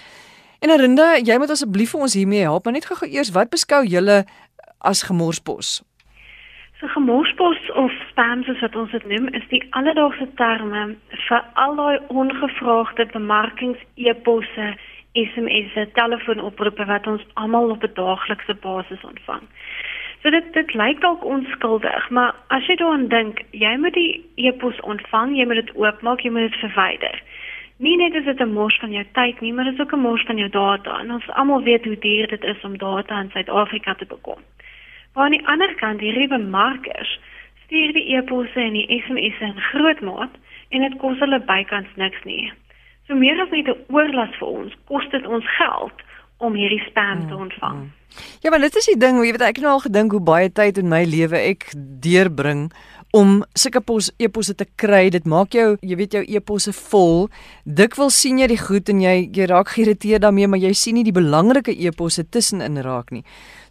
En 0.60 0.70
Arinda, 0.70 1.18
jy 1.20 1.38
moet 1.38 1.50
asseblief 1.50 1.92
vir 1.92 2.02
ons 2.02 2.14
hiermee 2.14 2.42
help, 2.42 2.64
maar 2.64 2.74
net 2.74 2.86
gou 2.86 3.08
eers, 3.08 3.32
wat 3.32 3.50
beskou 3.50 3.84
julle 3.84 4.26
as 4.80 5.04
gemorspos? 5.04 5.84
So 6.80 6.88
gemorspos 6.88 7.60
of 7.76 7.92
spam 8.10 8.44
soos 8.44 8.62
wat 8.62 8.76
ons 8.76 8.92
dit 8.92 9.06
noem, 9.06 9.28
is 9.28 9.44
die 9.50 9.64
alledaagse 9.72 10.28
terme 10.36 10.96
vir 11.28 11.44
al 11.54 11.76
daai 11.76 12.00
ongevraagde 12.08 13.06
bemarkings-eposse, 13.12 14.76
SMS'e, 15.14 15.92
telefoonoproepe 15.94 16.86
wat 16.86 17.08
ons 17.08 17.22
almal 17.34 17.70
op 17.70 17.84
'n 17.84 17.94
daaglikse 17.94 18.54
basis 18.54 19.04
ontvang. 19.04 19.44
So 20.24 20.32
dit 20.32 20.54
dit 20.56 20.74
lyk 20.74 21.02
dalk 21.04 21.24
onskuldig, 21.28 22.10
maar 22.10 22.36
as 22.48 22.68
jy 22.72 22.78
daaraan 22.80 23.10
dink, 23.12 23.42
jy 23.52 23.74
moet 23.76 23.92
die 23.98 24.22
e-pos 24.40 24.78
ontvang, 24.88 25.34
jy 25.36 25.44
moet 25.50 25.60
dit 25.60 25.74
oopmaak, 25.76 26.22
jy 26.24 26.30
moet 26.32 26.46
dit 26.48 26.62
verwyder. 26.62 27.18
Nie 27.84 27.98
net 28.00 28.16
is 28.16 28.24
dit 28.24 28.40
'n 28.40 28.54
mors 28.54 28.78
van 28.80 28.92
jou 28.96 29.04
tyd 29.20 29.42
nie, 29.42 29.52
maar 29.54 29.68
dit 29.68 29.74
is 29.74 29.80
ook 29.80 29.92
'n 29.92 30.00
mors 30.00 30.24
van 30.24 30.38
jou 30.38 30.50
data. 30.50 31.00
En 31.00 31.12
ons 31.12 31.30
almal 31.30 31.64
weet 31.64 31.86
hoe 31.86 32.00
duur 32.00 32.28
dit 32.28 32.44
is 32.44 32.64
om 32.64 32.78
data 32.78 33.20
in 33.20 33.30
Suid-Afrika 33.32 33.94
te 33.94 34.06
bekom. 34.06 34.40
Maar 35.14 35.24
aan 35.24 35.38
die 35.38 35.48
ander 35.48 35.76
kant, 35.76 36.00
hierdie 36.00 36.28
bemarkers 36.28 37.20
stuur 37.66 37.94
die 37.94 38.16
e-posse 38.16 38.60
en 38.60 38.74
die 38.74 39.04
SMS'e 39.04 39.46
in 39.46 39.62
groot 39.62 40.02
maat 40.02 40.32
en 40.70 40.82
dit 40.82 40.98
kos 40.98 41.20
hulle 41.20 41.40
bykans 41.40 41.96
niks 41.96 42.24
nie. 42.24 42.52
So 43.08 43.16
meer 43.16 43.42
as 43.42 43.50
net 43.50 43.68
'n 43.68 43.86
oorlas 43.88 44.36
vir 44.40 44.48
ons, 44.48 44.74
kos 44.86 45.10
dit 45.10 45.28
ons 45.28 45.56
geld 45.58 46.04
om 46.44 46.56
hierdie 46.60 46.84
spam 46.90 47.28
te 47.28 47.34
mm, 47.34 47.44
ontvang. 47.48 47.78
Mm, 47.82 47.92
mm. 47.92 48.02
Ja, 48.44 48.50
maar 48.50 48.60
dit 48.60 48.76
is 48.76 48.86
die 48.92 49.00
ding, 49.00 49.18
jy 49.24 49.32
weet 49.34 49.46
ek 49.46 49.60
het 49.60 49.66
nou 49.66 49.78
al 49.78 49.86
gedink 49.88 50.14
hoe 50.14 50.22
baie 50.22 50.50
tyd 50.52 50.78
in 50.78 50.92
my 50.92 51.02
lewe 51.08 51.40
ek 51.40 51.72
deurbring 52.04 52.68
om 53.14 53.44
sulke 53.54 53.78
pos 53.86 54.08
eposse 54.22 54.56
te 54.58 54.66
kry. 54.82 55.04
Dit 55.14 55.28
maak 55.30 55.54
jou, 55.54 55.76
jy 55.86 55.98
weet 56.00 56.16
jou 56.18 56.24
eposse 56.34 56.74
vol. 56.90 57.28
Dikwels 57.64 58.18
sien 58.18 58.40
jy 58.42 58.48
die 58.50 58.58
goed 58.58 58.90
en 58.90 59.04
jy 59.04 59.14
jy 59.38 59.48
raak 59.52 59.70
geïrriteerd 59.76 60.26
daarmee, 60.26 60.50
maar 60.50 60.62
jy 60.62 60.74
sien 60.78 60.98
nie 60.98 61.06
die 61.06 61.14
belangrike 61.14 61.76
eposse 61.78 62.26
tussenin 62.34 62.82
raak 62.86 63.14
nie. 63.14 63.22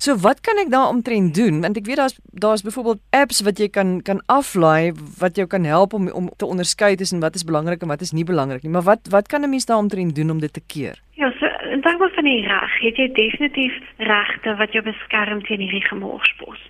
So 0.03 0.15
wat 0.23 0.45
kan 0.47 0.63
ek 0.63 0.71
daar 0.71 0.95
omtrent 0.95 1.35
doen? 1.35 1.61
Want 1.63 1.79
ek 1.79 1.91
weet 1.91 1.99
daar's 1.99 2.15
daar's 2.31 2.63
byvoorbeeld 2.67 3.03
apps 3.19 3.43
wat 3.47 3.59
jy 3.59 3.69
kan 3.71 3.99
kan 4.07 4.23
aflaai 4.31 4.95
wat 5.19 5.39
jou 5.39 5.49
kan 5.51 5.67
help 5.67 5.95
om 5.99 6.07
om 6.11 6.31
te 6.39 6.47
onderskei 6.47 6.95
tussen 6.97 7.23
wat 7.23 7.35
is 7.35 7.47
belangrik 7.47 7.83
en 7.83 7.91
wat 7.91 8.03
is 8.03 8.15
nie 8.15 8.27
belangrik 8.27 8.63
nie. 8.63 8.71
Maar 8.71 8.87
wat 8.95 9.11
wat 9.11 9.27
kan 9.27 9.43
'n 9.43 9.51
mens 9.51 9.67
daar 9.67 9.83
omtrent 9.83 10.15
doen 10.15 10.31
om 10.31 10.39
dit 10.39 10.53
te 10.53 10.63
keer? 10.67 11.03
Ja, 11.19 11.31
so 11.39 11.52
in 11.73 11.81
terme 11.81 12.09
van 12.15 12.25
die 12.25 12.47
reg, 12.47 12.73
het 12.85 12.99
jy 13.01 13.09
definitief 13.17 13.77
regte 13.97 14.55
wat 14.61 14.75
jou 14.77 14.83
beskerm 14.85 15.41
teen 15.47 15.63
hierdie 15.65 15.87
gemorspos. 15.87 16.61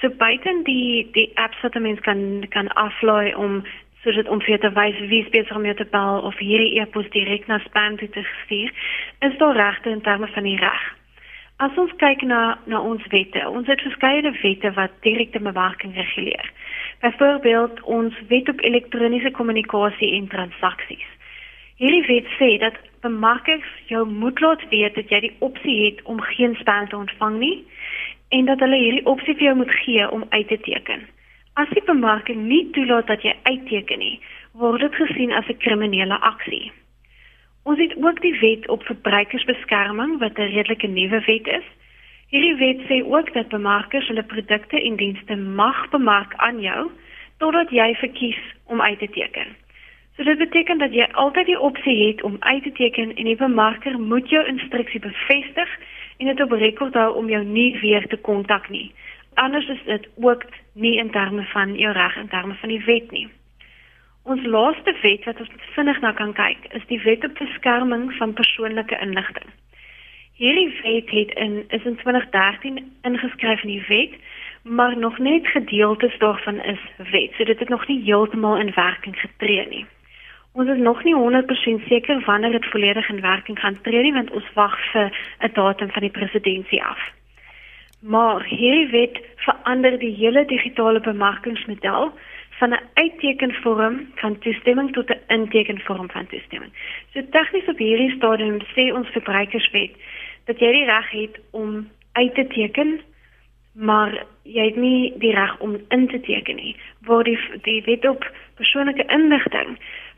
So 0.00 0.08
buiten 0.22 0.62
die 0.64 1.08
die 1.12 1.30
apps 1.34 1.60
wat 1.60 1.76
'n 1.76 1.82
mens 1.82 2.00
kan 2.00 2.46
kan 2.48 2.68
aflaai 2.68 3.34
om 3.34 3.64
soos 4.02 4.14
dit 4.14 4.28
om 4.28 4.40
vir 4.40 4.58
te 4.58 4.70
wys 4.72 4.98
wie 5.10 5.24
besig 5.30 5.56
om 5.56 5.64
jou 5.64 5.74
te 5.74 5.88
bel 5.90 6.20
of 6.28 6.38
hierdie 6.38 6.80
e-pos 6.80 7.08
direk 7.10 7.46
na 7.46 7.58
spam 7.58 7.96
toe 7.96 8.08
te 8.08 8.24
stuur, 8.44 8.70
is 9.20 9.36
daar 9.38 9.56
regte 9.56 9.90
in 9.90 10.00
terme 10.00 10.26
van 10.26 10.42
die 10.42 10.58
reg. 10.58 10.94
As 11.56 11.76
ons 11.76 11.92
kyk 11.96 12.22
na 12.22 12.58
na 12.64 12.80
ons 12.80 13.06
wette, 13.06 13.48
ons 13.48 13.66
het 13.66 13.80
verskeie 13.80 14.32
wette 14.42 14.72
wat 14.72 14.90
direkte 15.00 15.40
bemarking 15.40 15.94
reguleer. 15.94 16.52
Byvoorbeeld 17.00 17.82
ons 17.82 18.14
wet 18.28 18.48
op 18.48 18.60
elektroniese 18.60 19.30
kommunikasie 19.30 20.12
en 20.12 20.28
transaksies. 20.28 21.08
Hierdie 21.76 22.06
wet 22.06 22.28
sê 22.38 22.58
dat 22.58 22.76
bemarkers 23.06 23.68
jou 23.90 24.04
moet 24.08 24.40
laat 24.40 24.62
weet 24.70 24.94
dat 24.98 25.10
jy 25.12 25.20
die 25.26 25.36
opsie 25.48 25.76
het 25.84 26.02
om 26.04 26.20
geen 26.20 26.54
spam 26.60 26.88
te 26.88 26.96
ontvang 26.96 27.38
nie 27.38 27.58
en 28.36 28.48
dat 28.50 28.62
hulle 28.64 28.78
hierdie 28.80 29.06
opsie 29.06 29.34
vir 29.34 29.48
jou 29.48 29.56
moet 29.62 29.74
gee 29.82 30.08
om 30.10 30.24
uit 30.28 30.48
te 30.48 30.58
teken. 30.66 31.06
As 31.56 31.70
die 31.72 31.84
bemarking 31.86 32.42
nie 32.50 32.64
toelaat 32.76 33.06
dat 33.06 33.22
jy 33.24 33.34
uitteken 33.48 34.02
nie, 34.02 34.18
word 34.52 34.82
dit 34.84 34.98
gesien 35.00 35.32
as 35.32 35.48
'n 35.48 35.62
kriminele 35.64 36.18
aksie. 36.20 36.72
Ons 37.64 37.78
het 37.78 37.96
ook 38.02 38.20
die 38.22 38.34
wet 38.40 38.68
op 38.68 38.82
verbruikersbeskerming 38.82 40.18
wat 40.18 40.38
'n 40.38 40.52
redelike 40.54 40.86
nuwe 40.86 41.20
wet 41.26 41.46
is. 41.46 41.66
Hierdie 42.30 42.56
wet 42.56 42.80
sê 42.88 43.02
ook 43.04 43.32
dat 43.32 43.48
bemarkers 43.48 44.08
hulle 44.08 44.22
produkte 44.22 44.82
en 44.82 44.96
dienste 44.96 45.36
mag 45.36 45.88
bemark 45.90 46.34
aan 46.36 46.60
jou 46.60 46.90
totdat 47.38 47.70
jy 47.70 47.94
verkies 47.94 48.40
om 48.64 48.80
uit 48.80 48.98
te 48.98 49.08
teken. 49.08 49.56
So 50.16 50.24
dit 50.24 50.38
beteken 50.38 50.78
dat 50.78 50.94
jy 50.96 51.04
altyd 51.12 51.46
die 51.46 51.60
opsie 51.60 51.96
het 52.06 52.22
om 52.22 52.36
uit 52.40 52.62
te 52.62 52.72
teken 52.72 53.14
en 53.14 53.24
die 53.24 53.36
bemarker 53.36 53.98
moet 54.00 54.30
jou 54.30 54.46
instruksie 54.48 55.00
bevestig 55.00 55.72
en 56.16 56.26
dit 56.26 56.40
op 56.40 56.52
rekord 56.52 56.94
hou 56.94 57.10
om 57.14 57.28
jou 57.28 57.44
nie 57.44 57.78
weer 57.80 58.06
te 58.08 58.16
kontak 58.16 58.68
nie. 58.68 58.92
Anders 59.34 59.68
is 59.68 59.82
dit 59.84 60.08
ook 60.16 60.46
nie 60.72 60.96
in 60.96 61.10
terme 61.10 61.44
van 61.52 61.74
jou 61.76 61.92
reg 61.92 62.16
in 62.16 62.28
terme 62.28 62.54
van 62.54 62.68
die 62.68 62.84
wet 62.84 63.10
nie. 63.10 63.28
Ons 64.24 64.42
laaste 64.44 64.94
wet 65.02 65.24
wat 65.24 65.40
ons 65.40 65.50
vinnig 65.74 66.00
na 66.00 66.10
kan 66.12 66.32
kyk, 66.34 66.64
is 66.74 66.86
die 66.88 66.98
Wet 67.04 67.24
op 67.24 67.36
Beskerming 67.38 68.08
van 68.16 68.32
Persoonlike 68.32 68.98
Inligting. 68.98 69.52
Hierdie 70.40 70.72
wet 70.82 71.10
het 71.10 71.34
in 71.44 71.64
is 71.68 71.84
in 71.84 71.96
2013 71.96 72.80
ingeskryf 73.02 73.62
in 73.62 73.74
die 73.74 73.84
wet, 73.88 74.16
maar 74.62 74.96
nog 74.98 75.18
net 75.18 75.46
gedeeltes 75.46 76.18
daarvan 76.18 76.58
is 76.60 76.80
wet. 76.96 77.36
So 77.36 77.44
dit 77.44 77.58
het 77.58 77.68
nog 77.68 77.86
nie 77.86 78.02
heeltemal 78.02 78.58
in 78.58 78.72
werking 78.74 79.20
getree 79.20 79.68
nie. 79.68 79.86
Ons 80.56 80.68
is 80.68 80.78
nog 80.78 81.02
nie 81.04 81.14
100% 81.14 81.86
seker 81.86 82.22
wanneer 82.24 82.50
dit 82.50 82.66
volledig 82.66 83.08
in 83.08 83.20
werking 83.20 83.58
gaan 83.60 83.80
tree 83.82 84.02
nie 84.02 84.12
want 84.12 84.30
ons 84.30 84.52
wag 84.54 84.76
vir 84.92 85.10
'n 85.44 85.52
datum 85.52 85.90
van 85.90 86.02
die 86.02 86.16
presidentskap 86.18 86.86
af. 86.92 87.00
Maar 88.00 88.44
hierdie 88.44 88.88
wet 88.90 89.20
verander 89.36 89.98
die 89.98 90.14
hele 90.14 90.44
digitale 90.44 91.00
bemarkingsmodel 91.00 92.12
van 92.58 92.70
'n 92.72 92.86
uittekenvorm 92.94 93.96
van 94.14 94.38
toestemming 94.38 94.92
tot 94.92 95.10
'n 95.10 95.20
intekenvorm 95.26 96.10
van 96.10 96.26
toestemming. 96.26 96.72
So 97.12 97.20
tegnies 97.30 97.68
op 97.68 97.78
hierdie 97.78 98.16
stadium 98.16 98.58
sê 98.74 98.92
ons 98.92 99.08
verbruikerswet 99.08 99.92
dat 100.44 100.58
jy 100.58 100.72
die 100.72 100.84
reg 100.84 101.10
het 101.10 101.40
om 101.50 101.88
uit 102.12 102.34
te 102.34 102.46
teken 102.46 103.00
maar 103.76 104.24
jy 104.42 104.64
het 104.64 104.76
nie 104.76 105.12
die 105.18 105.32
reg 105.34 105.58
om 105.60 105.76
in 105.88 106.08
te 106.08 106.20
teken 106.20 106.56
nie. 106.56 106.76
Waar 107.00 107.24
die 107.24 107.38
die 107.62 107.82
wet 107.84 108.08
op 108.08 108.24
persoonlike 108.54 109.04
inligting 109.06 109.76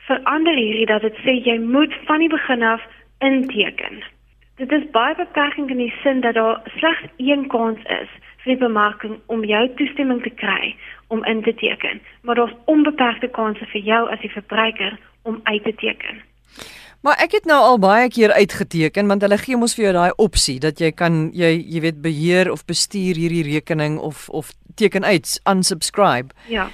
verander 0.08 0.56
hierdie 0.56 0.86
dat 0.88 1.04
dit 1.06 1.18
sê 1.24 1.36
jy 1.44 1.58
moet 1.60 1.94
van 2.08 2.24
die 2.24 2.30
begin 2.32 2.62
af 2.62 2.84
inteken. 3.24 4.00
Dit 4.58 4.72
is 4.72 4.86
baie 4.94 5.14
beperkend 5.14 5.70
in 5.70 5.82
die 5.84 5.92
sin 6.02 6.22
dat 6.24 6.34
daar 6.34 6.62
slegs 6.78 7.04
een 7.16 7.46
kans 7.52 7.82
is 8.00 8.10
vir 8.42 8.54
die 8.54 8.62
bemarking 8.62 9.18
om 9.26 9.44
jou 9.44 9.64
toestemming 9.80 10.22
te 10.24 10.32
kry 10.34 10.74
om 11.14 11.24
in 11.24 11.42
te 11.42 11.54
teken, 11.54 12.00
maar 12.22 12.40
daar's 12.40 12.56
onbeperkte 12.66 13.28
kansse 13.28 13.66
vir 13.72 13.84
jou 13.92 14.02
as 14.12 14.20
die 14.24 14.32
verbruiker 14.32 14.98
om 15.22 15.40
uit 15.44 15.64
te 15.64 15.74
teken. 15.74 16.24
Maar 17.06 17.20
ek 17.22 17.36
het 17.38 17.46
nou 17.46 17.58
al 17.62 17.78
baie 17.78 18.08
keer 18.10 18.32
uitgeteken 18.34 19.06
want 19.06 19.22
hulle 19.22 19.38
gee 19.38 19.56
ons 19.56 19.76
vir 19.78 19.84
jou 19.84 19.94
daai 19.94 20.18
opsie 20.18 20.58
dat 20.62 20.80
jy 20.82 20.90
kan 20.90 21.28
jy 21.36 21.52
jy 21.54 21.82
weet 21.84 22.02
beheer 22.02 22.50
of 22.50 22.66
bestuur 22.66 23.20
hierdie 23.20 23.46
rekening 23.46 24.00
of 24.02 24.26
of 24.28 24.50
teken 24.74 25.04
uit 25.04 25.38
unsubscribe. 25.46 26.34
Ja. 26.50 26.68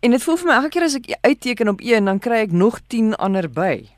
En 0.00 0.10
dit 0.10 0.22
voel 0.22 0.36
vir 0.38 0.46
my 0.46 0.56
elke 0.60 0.68
keer 0.74 0.84
as 0.86 0.94
ek 0.94 1.08
uitteken 1.26 1.68
op 1.68 1.80
een, 1.82 2.04
dan 2.06 2.20
kry 2.22 2.44
ek 2.46 2.52
nog 2.54 2.76
10 2.86 3.16
ander 3.18 3.48
by. 3.50 3.88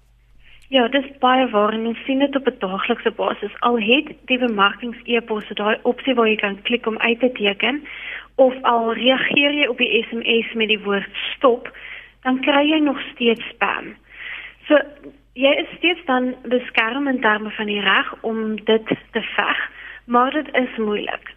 Ja, 0.73 0.87
dis 0.89 1.09
baie 1.21 1.45
waar 1.53 1.75
en 1.77 1.89
ons 1.91 2.05
sien 2.07 2.23
dit 2.25 2.37
op 2.37 2.47
'n 2.47 2.57
daaglikse 2.63 3.11
basis. 3.11 3.53
Al 3.61 3.77
het 3.81 4.09
die 4.31 4.39
bemarkings-e-posse 4.39 5.55
daai 5.55 5.77
opsie 5.83 6.15
waar 6.15 6.29
jy 6.29 6.37
kan 6.37 6.63
klik 6.63 6.87
om 6.87 6.99
uit 6.99 7.21
te 7.21 7.33
teken 7.33 7.83
of 8.35 8.55
al 8.63 8.93
reageer 8.93 9.53
jy 9.53 9.67
op 9.67 9.79
die 9.79 10.07
SMS 10.09 10.53
met 10.55 10.69
die 10.69 10.81
woord 10.81 11.17
stop, 11.37 11.69
dan 12.23 12.41
kry 12.41 12.71
jy 12.71 12.79
nog 12.79 13.01
steeds 13.13 13.45
spam. 13.49 13.97
So 14.69 14.79
jy 15.33 15.53
is 15.53 15.77
steeds 15.77 16.05
dan 16.07 16.35
beskerm 16.43 17.09
in 17.09 17.21
terme 17.21 17.51
van 17.51 17.67
die 17.67 17.81
reg 17.81 18.15
om 18.21 18.65
dit 18.65 18.87
te 18.87 19.23
veg, 19.23 19.71
maar 20.05 20.31
dit 20.31 20.49
is 20.55 20.77
moeilik 20.77 21.35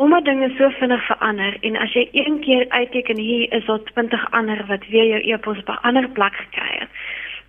omdat 0.00 0.24
dinge 0.24 0.48
so 0.56 0.68
vinnig 0.70 1.02
verander 1.06 1.56
en 1.60 1.74
as 1.76 1.92
jy 1.92 2.06
een 2.12 2.38
keer 2.40 2.64
uitteken 2.68 3.18
hier 3.20 3.52
is 3.52 3.66
daar 3.68 3.82
20 3.92 4.30
ander 4.38 4.62
wat 4.66 4.86
weer 4.88 5.06
jou 5.06 5.20
e-pos 5.32 5.58
op 5.58 5.68
'n 5.68 5.82
ander 5.88 6.08
plek 6.08 6.34
gekry 6.34 6.78
het. 6.78 6.88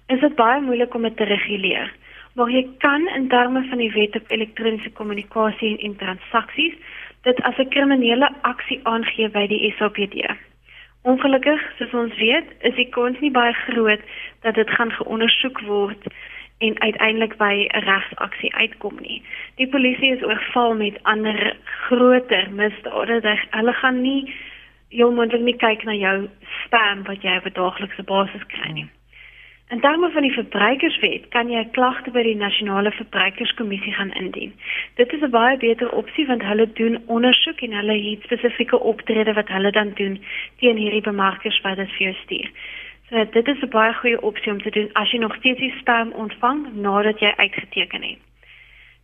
Is 0.07 0.19
dit 0.19 0.35
baie 0.35 0.61
moeilik 0.61 0.93
om 0.93 1.01
dit 1.01 1.17
te 1.17 1.23
reguleer. 1.23 1.93
Maar 2.35 2.49
jy 2.49 2.67
kan 2.77 3.07
in 3.07 3.27
terme 3.27 3.63
van 3.69 3.77
die 3.77 3.91
wet 3.91 4.15
op 4.15 4.31
elektroniese 4.31 4.91
kommunikasie 4.91 5.69
en, 5.69 5.77
en 5.77 5.95
transaksies 5.95 6.75
dit 7.21 7.41
as 7.41 7.57
'n 7.57 7.69
kriminele 7.69 8.29
aksie 8.41 8.79
aangee 8.83 9.29
by 9.29 9.47
die 9.47 9.73
SAPD. 9.77 10.35
Ongelukkig, 11.01 11.61
soos 11.77 11.93
ons 11.93 12.15
weet, 12.17 12.45
is 12.59 12.75
die 12.75 12.89
kans 12.89 13.19
nie 13.19 13.31
baie 13.31 13.53
groot 13.53 14.01
dat 14.41 14.55
dit 14.55 14.69
gaan 14.69 14.91
geondersoek 14.91 15.59
word 15.59 16.03
en 16.61 16.79
uiteindelik 16.79 17.37
by 17.37 17.67
'n 17.67 17.83
regsaksie 17.89 18.53
uitkom 18.55 18.95
nie. 19.01 19.21
Die 19.55 19.67
polisie 19.67 20.11
is 20.15 20.23
oorval 20.23 20.75
met 20.75 21.03
ander 21.03 21.57
groter 21.63 22.47
misdade. 22.51 23.37
Hulle 23.49 23.73
gaan 23.73 24.01
nie 24.01 24.33
heel 24.89 25.11
moontlik 25.11 25.41
nie 25.41 25.57
kyk 25.57 25.83
na 25.83 25.93
jou 25.93 26.29
spam 26.63 27.03
wat 27.03 27.21
jy 27.21 27.35
op 27.37 27.45
'n 27.45 27.59
daaglikse 27.59 28.03
basis 28.03 28.45
kry 28.47 28.71
nie. 28.71 28.89
In 29.71 29.79
terme 29.79 30.09
van 30.11 30.21
die 30.21 30.33
verbruikerswet 30.33 31.27
kan 31.29 31.49
jy 31.49 31.59
'n 31.59 31.71
klagte 31.71 32.11
by 32.11 32.23
die 32.23 32.35
nasionale 32.35 32.91
verbruikerskommissie 32.91 33.93
gaan 33.93 34.11
indien. 34.11 34.53
Dit 34.95 35.13
is 35.13 35.21
'n 35.21 35.29
baie 35.29 35.57
beter 35.57 35.91
opsie 35.91 36.25
want 36.27 36.43
hulle 36.43 36.71
doen 36.73 37.03
ondersoek 37.05 37.61
en 37.61 37.71
hulle 37.71 37.97
het 38.09 38.23
spesifieke 38.23 38.79
optrede 38.79 39.33
wat 39.33 39.47
hulle 39.47 39.71
dan 39.71 39.91
doen 39.95 40.19
teen 40.59 40.77
hierdie 40.77 41.01
bemarkers 41.01 41.61
wat 41.61 41.75
dit 41.75 41.91
vir 41.91 42.07
jou 42.07 42.15
stuur. 42.23 42.49
So 43.11 43.25
dit 43.29 43.47
is 43.47 43.61
'n 43.61 43.69
baie 43.69 43.93
goeie 43.93 44.21
opsie 44.21 44.51
om 44.51 44.61
te 44.61 44.69
doen 44.69 44.89
as 44.93 45.11
jy 45.11 45.17
nog 45.19 45.35
steeds 45.35 45.59
die 45.59 45.73
spam 45.79 46.11
ontvang 46.11 46.73
nadat 46.73 47.19
jy 47.19 47.33
uitgeteken 47.35 48.03
het. 48.03 48.19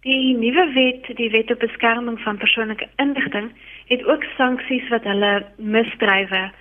Die 0.01 0.37
nuwe 0.37 0.71
wet, 0.73 1.17
die 1.17 1.29
wet 1.29 1.51
op 1.51 1.59
beskerming 1.59 2.19
van 2.19 2.37
persoonlike 2.37 2.87
inligting, 2.95 3.51
het 3.87 4.05
ook 4.05 4.23
sanksies 4.23 4.87
wat 4.87 5.03
hulle 5.03 5.45
misdrywe 5.57 6.51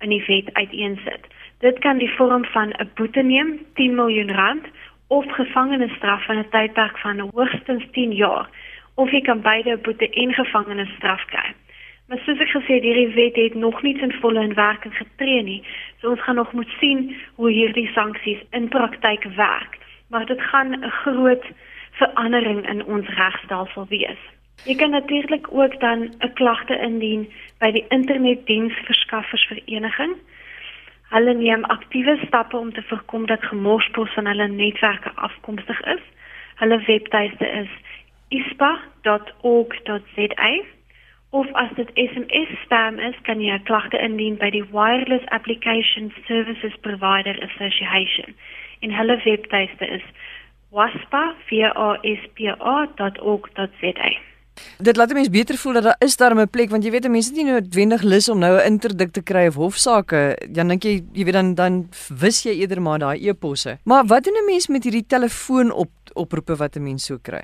in 0.00 0.08
die 0.08 0.24
wet 0.26 0.54
uiteensit. 0.54 1.22
Dit 1.58 1.78
kan 1.78 1.98
die 1.98 2.10
vorm 2.10 2.44
van 2.44 2.68
'n 2.68 2.90
boete 2.94 3.22
neem, 3.22 3.58
10 3.74 3.94
miljoen 3.94 4.34
rand 4.34 4.66
of 5.06 5.32
gevangenisstraf 5.32 6.24
van 6.24 6.38
'n 6.38 6.48
tydperk 6.50 6.98
van 6.98 7.18
hoogstens 7.18 7.84
10 7.90 8.12
jaar 8.12 8.48
of 8.94 9.10
jy 9.10 9.20
kan 9.20 9.40
beide 9.40 9.76
boete 9.76 10.10
en 10.10 10.32
gevangenisstraf 10.32 11.24
kry. 11.24 11.54
Maar 12.08 12.18
soos 12.22 12.38
ek 12.38 12.52
gesê 12.54 12.78
het, 12.78 12.84
hierdie 12.86 13.14
wet 13.14 13.36
het 13.36 13.54
nog 13.54 13.82
nie 13.82 13.98
in 13.98 14.12
volle 14.20 14.42
in 14.46 14.54
werking 14.54 14.94
getree 14.94 15.42
nie. 15.42 15.62
So 16.00 16.10
ons 16.10 16.22
gaan 16.22 16.38
nog 16.38 16.52
moet 16.52 16.70
sien 16.78 17.16
hoe 17.34 17.50
hierdie 17.50 17.90
sanksies 17.94 18.42
in 18.50 18.68
praktyk 18.68 19.24
werk. 19.36 19.78
Maar 20.08 20.26
dit 20.26 20.40
gaan 20.40 20.70
'n 20.70 20.90
groot 20.90 21.44
verandering 21.90 22.68
in 22.68 22.84
ons 22.84 23.08
regstelsel 23.08 23.86
wees. 23.88 24.18
Jy 24.64 24.74
kan 24.74 24.90
natuurlik 24.90 25.46
ook 25.50 25.80
dan 25.80 26.14
'n 26.18 26.32
klagte 26.32 26.78
indien 26.78 27.32
by 27.58 27.70
die 27.70 27.84
internetdiensverskaffersvereniging. 27.88 30.16
Hulle 31.08 31.34
neem 31.34 31.64
aktiewe 31.64 32.18
stappe 32.26 32.56
om 32.56 32.72
te 32.72 32.82
voorkom 32.82 33.26
dat 33.26 33.44
gemorspos 33.44 34.14
van 34.14 34.26
hulle 34.26 34.48
netwerke 34.48 35.10
afkomstig 35.14 35.80
is. 35.80 36.00
Hulle 36.54 36.82
webtuiste 36.86 37.48
is 37.48 37.68
ispa.org.za 38.28 40.75
of 41.30 41.46
as 41.52 41.70
dit 41.76 41.90
SMS 41.94 42.62
spam 42.62 42.98
is, 42.98 43.14
kan 43.22 43.40
jy 43.40 43.52
'n 43.52 43.62
klagte 43.64 43.98
indien 43.98 44.36
by 44.36 44.50
die 44.50 44.64
Wireless 44.72 45.26
Application 45.26 46.12
Services 46.26 46.74
Provider 46.80 47.36
Association. 47.42 48.34
En 48.80 48.90
hulle 48.90 49.20
webtuiste 49.24 49.86
is 49.86 50.02
waspa.org.za. 50.70 51.16
Dit 54.80 54.96
laat 54.96 55.12
mense 55.12 55.30
beter 55.30 55.56
voel 55.60 55.72
dat 55.72 55.82
daar 55.82 55.96
is 55.98 56.16
daar 56.16 56.34
'n 56.34 56.48
plek 56.48 56.70
want 56.70 56.84
jy 56.84 56.90
weet 56.90 57.08
mense 57.08 57.28
het 57.28 57.36
nie 57.36 57.52
noodwendig 57.52 58.02
lus 58.02 58.28
om 58.28 58.38
nou 58.38 58.56
'n 58.56 58.66
interdik 58.72 59.10
te 59.12 59.22
kry 59.22 59.46
of 59.46 59.54
hofsaake. 59.54 60.36
Dan 60.50 60.68
dink 60.68 60.82
jy 60.82 61.04
jy 61.12 61.24
weet 61.24 61.32
dan 61.32 61.54
dan 61.54 61.88
wis 62.08 62.42
jy 62.42 62.52
eerder 62.52 62.82
maar 62.82 62.98
daai 62.98 63.28
e-posse. 63.28 63.78
Maar 63.84 64.04
wat 64.04 64.24
doen 64.24 64.34
'n 64.34 64.44
mens 64.46 64.68
met 64.68 64.82
hierdie 64.84 65.06
telefoon 65.06 65.72
op 65.72 65.90
oproepe 66.12 66.56
wat 66.56 66.76
'n 66.76 66.82
mens 66.82 67.04
so 67.04 67.18
kry? 67.22 67.42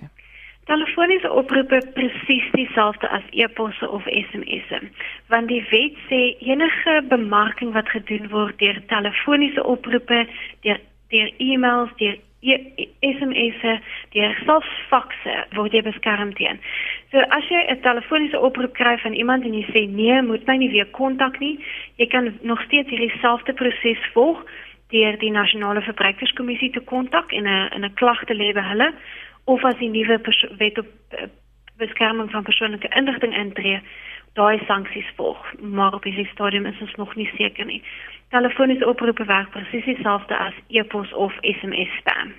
Telefoniese 0.64 1.30
oproepe 1.30 1.80
presies 1.94 2.50
dieselfde 2.52 3.08
as 3.08 3.22
e-posse 3.30 3.88
of 3.90 4.06
SMS'e. 4.06 4.80
Want 5.28 5.48
die 5.48 5.62
wet 5.70 5.98
sê 6.08 6.20
enige 6.38 7.02
bemarking 7.08 7.72
wat 7.72 7.88
gedoen 7.88 8.28
word 8.30 8.58
deur 8.62 8.78
telefoniese 8.92 9.64
oproepe, 9.64 10.26
deur 10.66 10.80
deur 11.12 11.32
e-mails, 11.38 11.90
deur 12.00 12.16
e 12.42 12.88
SMS'e, 13.00 13.74
deur 14.14 14.32
selfs 14.46 14.70
fakse 14.90 15.34
word 15.54 15.74
jy 15.76 15.82
beskerm 15.86 16.32
teen. 16.38 16.58
So 17.10 17.22
as 17.36 17.46
jy 17.50 17.60
'n 17.68 17.82
telefoniese 17.82 18.38
oproep 18.40 18.74
kry 18.74 18.98
van 18.98 19.14
iemand 19.14 19.44
en 19.44 19.54
jy 19.54 19.66
sê 19.70 19.86
nee, 19.88 20.22
moet 20.22 20.46
my 20.46 20.56
nie 20.56 20.70
weer 20.70 20.90
kontak 20.90 21.38
nie, 21.40 21.58
jy 21.96 22.06
kan 22.06 22.38
nog 22.42 22.62
steeds 22.62 22.90
hierdie 22.90 23.12
selfde 23.20 23.52
proses 23.52 23.98
volg 24.14 24.42
deur 24.90 25.18
die 25.18 25.30
nasionale 25.30 25.80
verbruikerskommissie 25.80 26.70
te 26.70 26.80
kontak 26.80 27.32
en 27.32 27.46
'n 27.46 27.84
'n 27.84 27.94
klag 27.94 28.24
te 28.24 28.34
lê 28.34 28.52
by 28.52 28.60
hulle 28.60 28.92
of 29.44 29.64
as 29.64 29.78
die 29.78 29.90
nuwe 29.90 30.20
wet 30.58 30.78
op 30.78 30.86
uh, 30.86 31.28
beskerming 31.76 32.30
van 32.30 32.42
persoonlike 32.42 32.88
inligting 32.96 33.34
intree, 33.36 33.80
daai 34.38 34.58
sanksies 34.66 35.08
volg. 35.16 35.40
Maar 35.60 35.94
op 35.94 36.04
hierdie 36.04 36.28
stadium 36.32 36.66
is 36.66 36.80
ons 36.80 36.94
nog 36.94 37.14
nie 37.14 37.28
seker 37.36 37.66
nie. 37.66 37.82
Telefoniese 38.32 38.88
oproepe 38.88 39.24
werk 39.24 39.50
presies 39.50 39.84
dieselfde 39.84 40.36
as 40.38 40.56
e-pos 40.68 41.12
of 41.12 41.32
SMS 41.42 41.92
spam. 41.98 42.32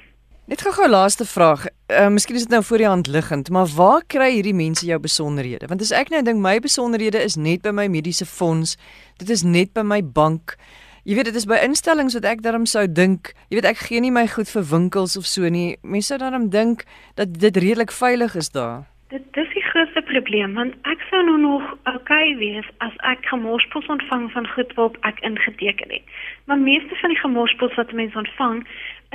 Net 0.45 0.61
gou-gou 0.61 0.89
laaste 0.89 1.25
vraag. 1.25 1.67
Uh, 1.87 2.09
miskien 2.11 2.35
is 2.35 2.43
dit 2.43 2.51
nou 2.51 2.63
voor 2.63 2.81
die 2.81 2.87
hand 2.87 3.07
liggend, 3.07 3.49
maar 3.49 3.69
waar 3.75 4.01
kry 4.07 4.31
hierdie 4.33 4.55
mense 4.55 4.85
jou 4.85 4.99
besonderhede? 4.99 5.69
Want 5.71 5.81
as 5.85 5.93
ek 5.95 6.11
nou 6.11 6.19
dink 6.25 6.41
my 6.43 6.57
besonderhede 6.59 7.21
is 7.23 7.37
net 7.39 7.63
by 7.63 7.71
my 7.71 7.85
mediese 7.87 8.27
fonds, 8.27 8.75
dit 9.23 9.29
is 9.31 9.45
net 9.47 9.71
by 9.71 9.85
my 9.87 10.01
bank. 10.03 10.57
Jy 11.03 11.17
weet 11.17 11.27
dit 11.27 11.35
is 11.35 11.43
by 11.43 11.57
instellings 11.59 12.13
wat 12.15 12.23
ek 12.23 12.41
daarom 12.45 12.63
sou 12.63 12.85
dink, 12.87 13.33
jy 13.51 13.57
weet 13.57 13.65
ek 13.73 13.81
gee 13.89 13.99
nie 13.99 14.11
my 14.15 14.21
goed 14.31 14.47
vir 14.47 14.63
winkels 14.69 15.17
of 15.19 15.25
so 15.27 15.49
nie. 15.51 15.75
Mense 15.83 16.13
sou 16.13 16.17
daarom 16.21 16.45
dink 16.53 16.85
dat 17.19 17.33
dit 17.41 17.57
redelik 17.59 17.91
veilig 17.91 18.37
is 18.39 18.47
daar. 18.55 18.85
Dit 19.11 19.25
dis 19.35 19.51
die 19.51 19.65
grootste 19.65 19.99
probleem 20.07 20.55
want 20.55 20.77
ek 20.87 21.03
sou 21.09 21.19
nou 21.27 21.35
nog 21.41 21.65
okay 21.91 22.37
wees 22.39 22.69
as 22.87 22.95
ek 23.11 23.27
gemorspos 23.33 23.91
ontvang 23.91 24.29
van 24.31 24.47
goed 24.53 24.71
wat 24.79 24.95
ek 25.09 25.19
ingeteken 25.27 25.91
het. 25.91 26.15
Maar 26.47 26.63
meeste 26.63 26.95
van 27.01 27.11
die 27.11 27.19
gemorspos 27.19 27.75
wat 27.75 27.91
mense 27.91 28.23
ontvang 28.23 28.63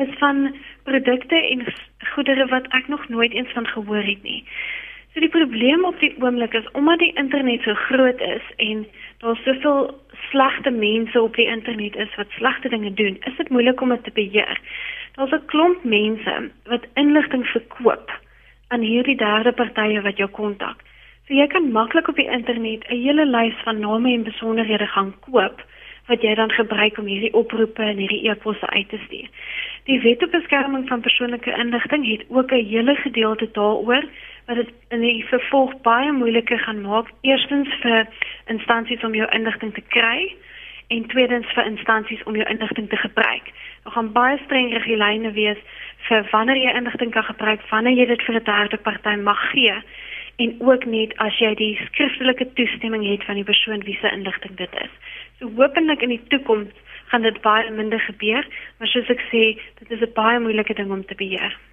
is 0.05 0.13
van 0.21 0.45
produkte 0.85 1.41
en 1.41 1.65
goedere 2.13 2.51
wat 2.53 2.69
ek 2.77 2.93
nog 2.93 3.09
nooit 3.09 3.33
eens 3.33 3.57
van 3.57 3.65
gehoor 3.73 4.05
het 4.05 4.29
nie. 4.29 4.43
So 5.17 5.25
die 5.25 5.33
probleem 5.33 5.89
op 5.89 5.97
die 6.05 6.13
oomblik 6.21 6.53
is 6.53 6.69
omdat 6.77 7.01
die 7.01 7.15
internet 7.17 7.65
so 7.65 7.73
groot 7.89 8.21
is 8.21 8.45
en 8.61 8.85
daar 9.19 9.37
soveel 9.37 10.01
slegte 10.31 10.71
mense 10.71 11.23
op 11.23 11.35
die 11.35 11.47
internet 11.47 11.97
is 11.97 12.15
wat 12.17 12.31
slegte 12.31 12.69
dinge 12.69 12.95
doen, 12.95 13.17
is 13.21 13.37
dit 13.37 13.49
moeilik 13.49 13.81
om 13.81 13.89
dit 13.89 14.05
te 14.05 14.11
beheer. 14.15 14.61
Daar's 15.15 15.33
'n 15.33 15.47
klomp 15.47 15.85
mense 15.85 16.51
wat 16.65 16.87
inligting 16.95 17.47
verkoop 17.47 18.21
aan 18.69 18.81
hierdie 18.81 19.17
derde 19.17 19.53
partye 19.53 20.01
wat 20.01 20.17
jou 20.17 20.31
kontak. 20.31 20.79
So 21.27 21.35
jy 21.35 21.47
kan 21.47 21.73
maklik 21.73 22.09
op 22.09 22.17
die 22.17 22.31
internet 22.31 22.85
'n 22.89 22.95
hele 22.95 23.27
lys 23.27 23.55
van 23.65 23.81
name 23.81 24.13
en 24.13 24.23
besonderhede 24.23 24.87
gaan 24.87 25.15
koop 25.21 25.65
wat 26.07 26.23
jy 26.23 26.35
dan 26.35 26.51
gebruik 26.51 26.99
om 26.99 27.07
hierdie 27.07 27.35
oproepe 27.35 27.83
en 27.83 27.97
hierdie 27.97 28.29
e-posse 28.31 28.67
uit 28.67 28.89
te 28.89 28.99
stuur. 29.07 29.29
Die 29.85 30.01
Wet 30.01 30.23
op 30.23 30.31
Beskerming 30.31 30.89
van 30.89 31.01
Persoonlike 31.01 31.57
Inligting 31.59 32.09
het 32.11 32.25
ook 32.29 32.53
'n 32.53 32.65
hele 32.65 32.95
gedeelte 32.95 33.49
daaroor 33.53 34.05
wat 34.49 34.57
dit 34.57 34.71
in 34.89 35.03
die 35.05 35.25
vervolg 35.29 35.75
baie 35.85 36.13
moeiliker 36.13 36.59
gaan 36.59 36.81
maak 36.81 37.11
eerstens 37.21 37.69
vir 37.83 38.07
instansies 38.49 39.05
om 39.05 39.15
jou 39.15 39.29
inligting 39.37 39.75
te 39.77 39.85
kry 39.93 40.31
en 40.89 41.05
tweedens 41.13 41.51
vir 41.53 41.69
instansies 41.69 42.23
om 42.25 42.37
jou 42.37 42.47
inligting 42.49 42.89
te 42.89 42.97
gebruik. 42.97 43.51
Daar 43.85 43.93
gaan 43.93 44.13
baie 44.13 44.39
streng 44.45 44.73
riglyne 44.73 45.35
wees 45.37 45.61
vir 46.09 46.25
wanneer 46.33 46.57
jy 46.63 46.73
inligting 46.81 47.13
kan 47.13 47.29
gebruik, 47.29 47.61
wanneer 47.69 48.01
jy 48.01 48.07
dit 48.15 48.25
vir 48.25 48.41
'n 48.41 48.45
derde 48.49 48.81
party 48.89 49.15
mag 49.21 49.45
gee 49.53 49.77
en 50.39 50.57
ook 50.65 50.85
net 50.85 51.13
as 51.19 51.39
jy 51.39 51.55
die 51.55 51.77
skriftelike 51.85 52.53
toestemming 52.55 53.05
het 53.05 53.25
van 53.25 53.35
die 53.35 53.45
persoon 53.45 53.85
wie 53.85 53.99
se 54.01 54.11
inligting 54.11 54.57
dit 54.57 54.75
is. 54.85 54.93
So 55.39 55.51
hopelik 55.61 56.03
in 56.03 56.15
die 56.17 56.27
toekoms 56.29 56.73
gaan 57.11 57.23
dit 57.23 57.41
baie 57.43 57.71
minder 57.71 58.01
gebeur, 58.01 58.47
maar 58.79 58.89
soos 58.89 59.09
ek 59.11 59.21
sê, 59.33 59.61
dit 59.79 59.91
is 59.91 60.01
'n 60.01 60.13
baie 60.15 60.41
moeilike 60.41 60.75
ding 60.75 60.91
om 60.91 61.05
te 61.05 61.15
beheer. 61.15 61.68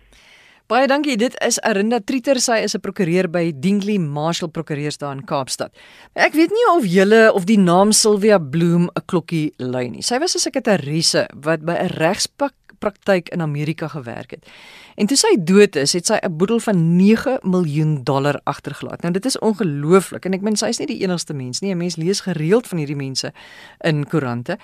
Baie 0.66 0.88
dankie. 0.90 1.14
Dit 1.14 1.36
is 1.46 1.60
Arinda 1.62 2.00
Trieter. 2.02 2.40
Sy 2.42 2.64
is 2.66 2.74
'n 2.74 2.82
prokureur 2.82 3.30
by 3.30 3.54
Dingley 3.54 4.00
Marshall 4.00 4.50
Prokureurs 4.50 4.98
daar 4.98 5.14
in 5.14 5.24
Kaapstad. 5.24 5.70
Ek 6.16 6.34
weet 6.34 6.50
nie 6.50 6.66
of 6.76 6.86
julle 6.86 7.34
of 7.34 7.46
die 7.46 7.58
naam 7.58 7.92
Sylvia 7.92 8.40
Bloem 8.40 8.90
'n 8.90 9.06
klokkie 9.06 9.54
lui 9.58 9.90
nie. 9.90 10.02
Sy 10.02 10.18
was 10.18 10.34
'n 10.36 10.40
sekretarisse 10.40 11.28
wat 11.36 11.62
by 11.62 11.74
'n 11.74 11.90
regspraktyk 11.90 13.30
in 13.30 13.42
Amerika 13.42 13.88
gewerk 13.88 14.32
het. 14.32 14.46
En 14.96 15.06
toe 15.06 15.18
sy 15.18 15.38
dood 15.38 15.76
is, 15.76 15.94
het 15.94 16.06
sy 16.06 16.18
'n 16.24 16.38
boedel 16.38 16.60
van 16.60 16.96
9 16.96 17.40
miljoen 17.44 18.04
dollar 18.04 18.40
agtergelaat. 18.44 19.02
Nou 19.02 19.14
dit 19.14 19.26
is 19.26 19.38
ongelooflik 19.40 20.26
en 20.26 20.34
ek 20.34 20.42
meen 20.42 20.56
sy 20.56 20.66
is 20.66 20.80
nie 20.80 20.88
die 20.88 21.02
enigste 21.02 21.34
mens 21.34 21.62
nie. 21.62 21.74
'n 21.74 21.78
Mens 21.78 21.96
lees 21.96 22.22
gereeld 22.22 22.68
van 22.68 22.78
hierdie 22.78 22.96
mense 22.96 23.34
in 23.84 24.04
koerante. 24.08 24.58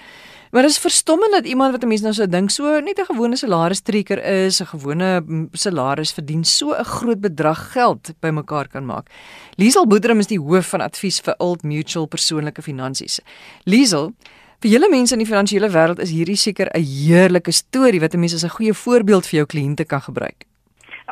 Maar 0.52 0.62
dit 0.62 0.72
is 0.72 0.80
verstommend 0.84 1.32
dat 1.32 1.46
iemand 1.46 1.72
wat 1.72 1.84
'n 1.84 1.88
mens 1.88 2.02
nou 2.02 2.14
sou 2.14 2.28
dink 2.28 2.50
so 2.50 2.80
net 2.80 3.00
'n 3.00 3.06
gewone 3.06 3.36
salarisstrekker 3.36 4.24
is, 4.24 4.62
'n 4.62 4.66
gewone 4.66 5.48
salaris 5.52 6.12
verdien 6.12 6.44
so 6.44 6.74
'n 6.74 6.84
groot 6.84 7.22
bedrag 7.22 7.72
geld 7.72 8.14
bymekaar 8.20 8.68
kan 8.68 8.86
maak. 8.86 9.10
Liesel 9.56 9.88
Boedrum 9.88 10.20
is 10.20 10.28
die 10.28 10.40
hoof 10.40 10.68
van 10.68 10.82
advies 10.82 11.20
vir 11.20 11.36
Old 11.38 11.64
Mutual 11.64 12.06
persoonlike 12.06 12.62
finansies. 12.62 13.20
Liesel 13.64 14.14
Vir 14.62 14.72
julle 14.72 14.90
mense 14.90 15.14
in 15.14 15.20
die 15.20 15.26
finansiële 15.26 15.72
wêreld 15.74 16.00
is 16.00 16.12
hierdie 16.14 16.36
seker 16.38 16.70
'n 16.70 16.84
heerlike 16.84 17.52
storie 17.52 18.00
wat 18.00 18.14
'n 18.14 18.20
mens 18.20 18.34
as 18.34 18.44
'n 18.44 18.50
goeie 18.50 18.74
voorbeeld 18.74 19.26
vir 19.26 19.38
jou 19.38 19.46
kliënte 19.46 19.86
kan 19.86 20.02
gebruik. 20.02 20.46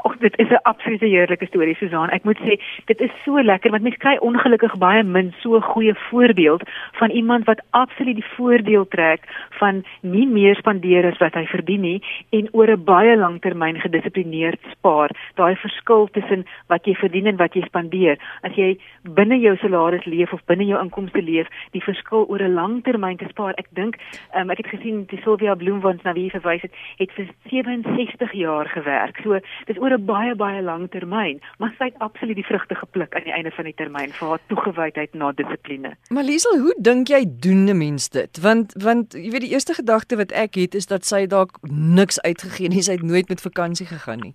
Ag 0.04 0.18
dit 0.18 0.38
is 0.40 0.50
'n 0.50 0.64
absolute 0.64 1.06
heerlike 1.06 1.46
storie 1.46 1.76
Susan. 1.76 2.10
Ek 2.10 2.24
moet 2.24 2.38
sê 2.40 2.60
dit 2.86 3.02
is 3.02 3.12
so 3.26 3.42
lekker 3.42 3.72
want 3.72 3.84
mense 3.84 3.98
kry 3.98 4.18
ongelukkig 4.22 4.78
baie 4.78 5.04
min 5.04 5.34
so 5.40 5.56
'n 5.56 5.62
goeie 5.62 5.96
voorbeeld 6.10 6.64
van 6.92 7.10
iemand 7.10 7.46
wat 7.46 7.62
absoluut 7.70 8.16
die 8.16 8.32
voordeel 8.36 8.88
trek 8.88 9.22
van 9.50 9.84
nie 10.02 10.28
meer 10.28 10.56
spandeer 10.56 11.06
as 11.06 11.18
wat 11.18 11.34
hy 11.34 11.46
verdien 11.46 11.82
nie 11.82 12.02
en 12.30 12.48
oor 12.52 12.70
'n 12.72 12.84
baie 12.84 13.18
lang 13.18 13.42
termyn 13.42 13.80
gedissiplineerd 13.80 14.60
spaar. 14.72 15.10
Daai 15.36 15.56
verskil 15.56 16.08
tussen 16.12 16.46
wat 16.68 16.86
jy 16.86 16.94
verdien 16.94 17.28
en 17.28 17.38
wat 17.38 17.54
jy 17.54 17.62
spandeer. 17.62 18.18
As 18.44 18.54
jy 18.56 18.78
binne 19.04 19.40
jou 19.40 19.56
salaris 19.58 20.06
leef 20.06 20.34
of 20.34 20.46
binne 20.46 20.66
jou 20.66 20.82
inkomste 20.82 21.22
leef, 21.22 21.48
die 21.72 21.84
verskil 21.84 22.26
oor 22.30 22.42
'n 22.42 22.54
lang 22.54 22.84
termyn 22.84 23.18
te 23.18 23.26
spaar. 23.30 23.54
Ek 23.58 23.68
dink 23.74 23.98
um, 24.36 24.50
ek 24.50 24.58
het 24.58 24.68
gesien 24.68 25.06
die 25.08 25.22
Sylvia 25.24 25.56
Bloemwans 25.56 26.04
na 26.04 26.14
wie 26.14 26.30
verwys 26.30 26.62
het, 26.62 26.72
het 26.98 27.12
vir 27.12 27.28
67 27.50 28.32
jaar 28.34 28.70
gewerk. 28.70 29.20
So 29.24 29.40
dis 29.66 29.78
'n 29.94 30.06
baie 30.06 30.36
baie 30.36 30.62
lang 30.62 30.90
termyn, 30.92 31.42
maar 31.58 31.74
sy 31.78 31.90
het 31.92 31.98
absoluut 31.98 32.36
die 32.36 32.46
vrugte 32.46 32.76
gepluk 32.76 33.16
aan 33.16 33.24
die 33.24 33.34
einde 33.34 33.52
van 33.52 33.66
die 33.66 33.74
termyn 33.74 34.12
vir 34.12 34.28
haar 34.28 34.42
toegewydheid 34.48 35.14
na 35.14 35.32
dissipline. 35.32 35.96
Maar 36.10 36.24
Liesel, 36.24 36.60
hoe 36.60 36.76
dink 36.78 37.08
jy 37.08 37.26
doen 37.28 37.66
'n 37.70 37.78
mens 37.78 38.10
dit? 38.10 38.42
Want 38.42 38.74
want 38.84 39.14
jy 39.14 39.32
weet 39.32 39.42
die 39.42 39.54
eerste 39.54 39.74
gedagte 39.74 40.16
wat 40.16 40.32
ek 40.32 40.56
het 40.56 40.76
is 40.76 40.86
dat 40.86 41.06
sy 41.06 41.26
dalk 41.26 41.58
niks 41.72 42.22
uitgegee 42.22 42.68
nie, 42.68 42.82
sy 42.88 42.92
het 42.92 43.02
nooit 43.02 43.30
met 43.30 43.42
vakansie 43.42 43.86
gegaan 43.86 44.20
nie 44.20 44.34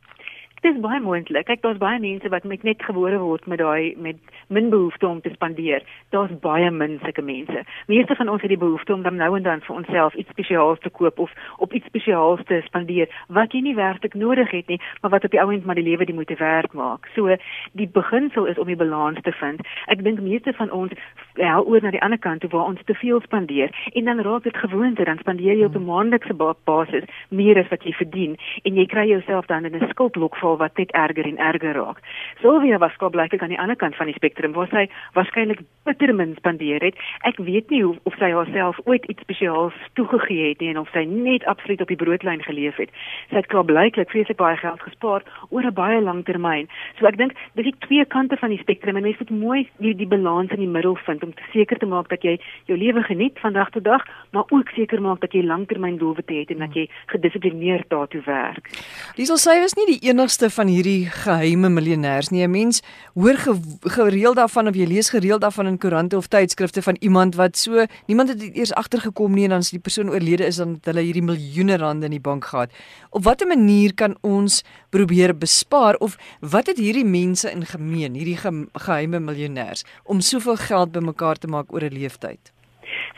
dis 0.64 0.80
baie 0.80 1.00
moontlik. 1.00 1.46
Kyk, 1.48 1.60
daar's 1.62 1.80
baie 1.80 2.00
mense 2.00 2.28
wat 2.32 2.44
met 2.48 2.62
net 2.64 2.82
gebore 2.82 3.18
word 3.20 3.46
met 3.50 3.60
daai 3.60 3.94
met 4.00 4.16
min 4.48 4.70
behoefte 4.72 5.06
om 5.06 5.20
te 5.20 5.32
spandeer. 5.34 5.84
Daar's 6.14 6.32
baie 6.40 6.70
min 6.70 6.98
sulke 7.02 7.22
mense. 7.22 7.64
Meeste 7.90 8.16
van 8.16 8.28
ons 8.32 8.42
het 8.42 8.52
die 8.52 8.60
behoefte 8.60 8.94
om 8.94 9.02
dan 9.04 9.20
nou 9.20 9.34
en 9.36 9.44
dan 9.44 9.60
vir 9.66 9.76
onsself 9.76 10.14
iets 10.14 10.32
spesiaals 10.32 10.80
te 10.80 10.90
koop 10.90 11.18
of 11.18 11.32
op 11.58 11.72
iets 11.72 11.86
spesiaals 11.92 12.40
te 12.48 12.62
spandeer 12.64 13.12
wat 13.28 13.52
jy 13.52 13.60
nie 13.66 13.76
werklik 13.76 14.14
nodig 14.14 14.50
het 14.50 14.72
nie, 14.72 14.80
maar 15.02 15.12
wat 15.16 15.24
op 15.28 15.34
die 15.36 15.40
ou 15.42 15.50
end 15.52 15.64
maar 15.68 15.78
die 15.78 15.84
lewe 15.84 16.08
die 16.08 16.16
moeite 16.16 16.38
werk 16.40 16.72
maak. 16.72 17.08
So 17.14 17.36
die 17.72 17.88
beginsel 17.88 18.48
is 18.48 18.58
om 18.58 18.70
die 18.70 18.80
balans 18.80 19.20
te 19.22 19.32
vind. 19.32 19.60
Ek 19.92 20.04
dink 20.04 20.20
meeste 20.24 20.52
van 20.56 20.72
ons 20.72 20.96
hel 21.36 21.66
oor 21.66 21.82
na 21.82 21.92
die 21.92 22.02
ander 22.02 22.18
kant 22.18 22.40
toe 22.40 22.50
waar 22.50 22.70
ons 22.72 22.80
te 22.88 22.94
veel 22.94 23.20
spandeer 23.20 23.74
en 23.92 24.04
dan 24.08 24.24
raak 24.24 24.48
dit 24.48 24.56
gewoonte 24.56 25.04
dan 25.04 25.20
spandeer 25.20 25.56
jy 25.58 25.64
op 25.68 25.76
'n 25.76 25.84
maandelikse 25.84 26.34
basis 26.64 27.04
meer 27.28 27.58
as 27.58 27.68
wat 27.68 27.82
jy 27.84 27.92
verdien 27.92 28.36
en 28.62 28.74
jy 28.74 28.86
kry 28.86 29.06
jouself 29.08 29.46
dan 29.46 29.64
in 29.64 29.74
'n 29.76 29.88
skuldblok 29.88 30.36
val 30.54 30.68
wat 30.68 30.76
net 30.78 30.92
erger 30.92 31.26
en 31.26 31.38
erger 31.38 31.74
raak. 31.74 31.98
Sylvia 32.40 32.78
was 32.78 32.94
gou 32.98 33.10
blyklik 33.10 33.42
aan 33.42 33.52
die 33.52 33.58
ander 33.58 33.76
kant 33.76 33.96
van 33.96 34.06
die 34.06 34.14
spektrum 34.14 34.52
waar 34.54 34.68
sy 34.70 34.86
waarskynlik 35.14 35.62
bitter 35.84 36.14
min 36.14 36.34
spandeer 36.38 36.82
het. 36.82 36.94
Ek 37.24 37.38
weet 37.38 37.70
nie 37.70 37.82
hoe 37.82 37.96
of 38.04 38.14
sy 38.18 38.30
haarself 38.32 38.78
ooit 38.84 39.04
iets 39.10 39.22
spesiaals 39.22 39.74
toegegee 39.94 40.52
het 40.52 40.60
nie 40.60 40.70
en 40.72 40.78
of 40.78 40.90
sy 40.92 41.04
net 41.08 41.44
absoluut 41.50 41.80
op 41.80 41.90
die 41.90 41.98
broodlyn 41.98 42.42
geleef 42.42 42.78
het. 42.80 42.90
Sy 43.30 43.40
het 43.42 43.50
gou 43.50 43.64
blyklik 43.64 44.10
vreeslik 44.10 44.38
baie 44.38 44.56
geld 44.60 44.82
gespaar 44.82 45.24
oor 45.50 45.64
'n 45.64 45.74
baie 45.74 46.00
lang 46.00 46.24
termyn. 46.24 46.68
So 46.98 47.06
ek 47.06 47.16
dink 47.16 47.32
dis 47.54 47.64
die 47.64 47.78
twee 47.86 48.04
kante 48.04 48.36
van 48.36 48.50
die 48.50 48.58
spektrum 48.58 48.96
en 48.96 49.02
mens 49.02 49.18
moet 49.18 49.30
mooi 49.30 49.68
die, 49.78 49.94
die 49.94 50.06
balans 50.06 50.50
in 50.50 50.60
die 50.60 50.68
middel 50.68 50.96
vind 51.06 51.22
om 51.22 51.32
seker 51.52 51.78
te 51.78 51.86
maak 51.86 52.08
dat 52.08 52.22
jy 52.22 52.38
jou 52.66 52.78
lewe 52.78 53.02
geniet 53.02 53.38
van 53.38 53.52
dag 53.52 53.70
tot 53.70 53.84
dag, 53.84 54.04
maar 54.30 54.44
ook 54.48 54.68
seker 54.68 55.00
maak 55.00 55.20
dat 55.20 55.32
jy 55.32 55.42
langtermyn 55.42 55.98
doelwitte 55.98 56.34
het 56.34 56.50
en 56.50 56.58
dat 56.58 56.74
jy 56.74 56.88
gedissiplineerd 57.06 57.88
daartoe 57.88 58.22
werk. 58.24 58.68
Dis 59.16 59.30
al 59.30 59.38
sy 59.38 59.60
was 59.60 59.74
nie 59.74 59.86
die 59.86 60.08
enigste 60.10 60.43
enigste 60.44 60.60
van 60.60 60.68
hierdie 60.68 61.06
geheime 61.08 61.68
miljonêers 61.72 62.30
nie. 62.30 62.44
'n 62.44 62.50
Mens 62.50 62.82
hoor 63.14 63.36
ge 63.36 63.52
gereeld 63.80 64.36
daarvan 64.36 64.68
of 64.68 64.74
jy 64.74 64.86
lees 64.86 65.10
gereeld 65.10 65.40
daarvan 65.40 65.66
in 65.66 65.78
koerante 65.78 66.16
of 66.16 66.28
tydskrifte 66.28 66.82
van 66.82 66.96
iemand 67.00 67.34
wat 67.36 67.56
so 67.56 67.86
niemand 68.06 68.28
het 68.28 68.56
eers 68.56 68.74
agtergekom 68.74 69.32
nie 69.32 69.44
en 69.44 69.50
dan 69.50 69.58
as 69.58 69.70
die 69.70 69.80
persoon 69.80 70.10
oorlede 70.10 70.44
is 70.44 70.56
dan 70.56 70.74
het 70.74 70.84
hulle 70.84 71.00
hierdie 71.00 71.22
miljoene 71.22 71.76
rande 71.76 72.04
in 72.04 72.10
die 72.10 72.20
bank 72.20 72.44
gehad. 72.44 72.70
Op 73.10 73.24
watter 73.24 73.46
manier 73.46 73.94
kan 73.94 74.16
ons 74.20 74.64
probeer 74.90 75.32
bespaar 75.32 75.96
of 75.96 76.16
wat 76.40 76.66
het 76.66 76.78
hierdie 76.78 77.06
mense 77.06 77.50
in 77.50 77.64
gemeen, 77.64 78.14
hierdie 78.14 78.36
ge 78.36 78.66
geheime 78.72 79.20
miljonêers 79.20 79.84
om 80.04 80.20
soveel 80.20 80.56
geld 80.56 80.92
bymekaar 80.92 81.36
te 81.36 81.46
maak 81.48 81.72
oor 81.72 81.82
'n 81.84 81.92
leeftyd? 81.92 82.52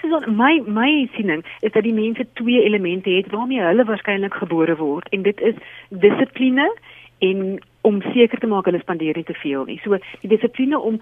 Susan, 0.00 0.36
my 0.36 0.62
my 0.66 1.08
siening 1.16 1.42
is 1.60 1.72
dat 1.72 1.82
die 1.82 1.94
mense 1.94 2.26
twee 2.32 2.62
elemente 2.62 3.10
het 3.10 3.30
waarmee 3.30 3.60
hulle 3.60 3.84
waarskynlik 3.84 4.34
gebore 4.34 4.76
word 4.76 5.08
en 5.08 5.22
dit 5.22 5.40
is 5.40 5.54
dissipline 5.88 6.68
en 7.18 7.58
om 7.86 8.02
seker 8.02 8.40
te 8.40 8.50
maak 8.50 8.66
hulle 8.68 8.80
spandeer 8.82 9.16
nie 9.16 9.24
te 9.24 9.36
veel 9.42 9.64
nie. 9.68 9.78
So 9.84 9.98
die 10.22 10.30
dissipline 10.32 10.78
om 10.78 11.00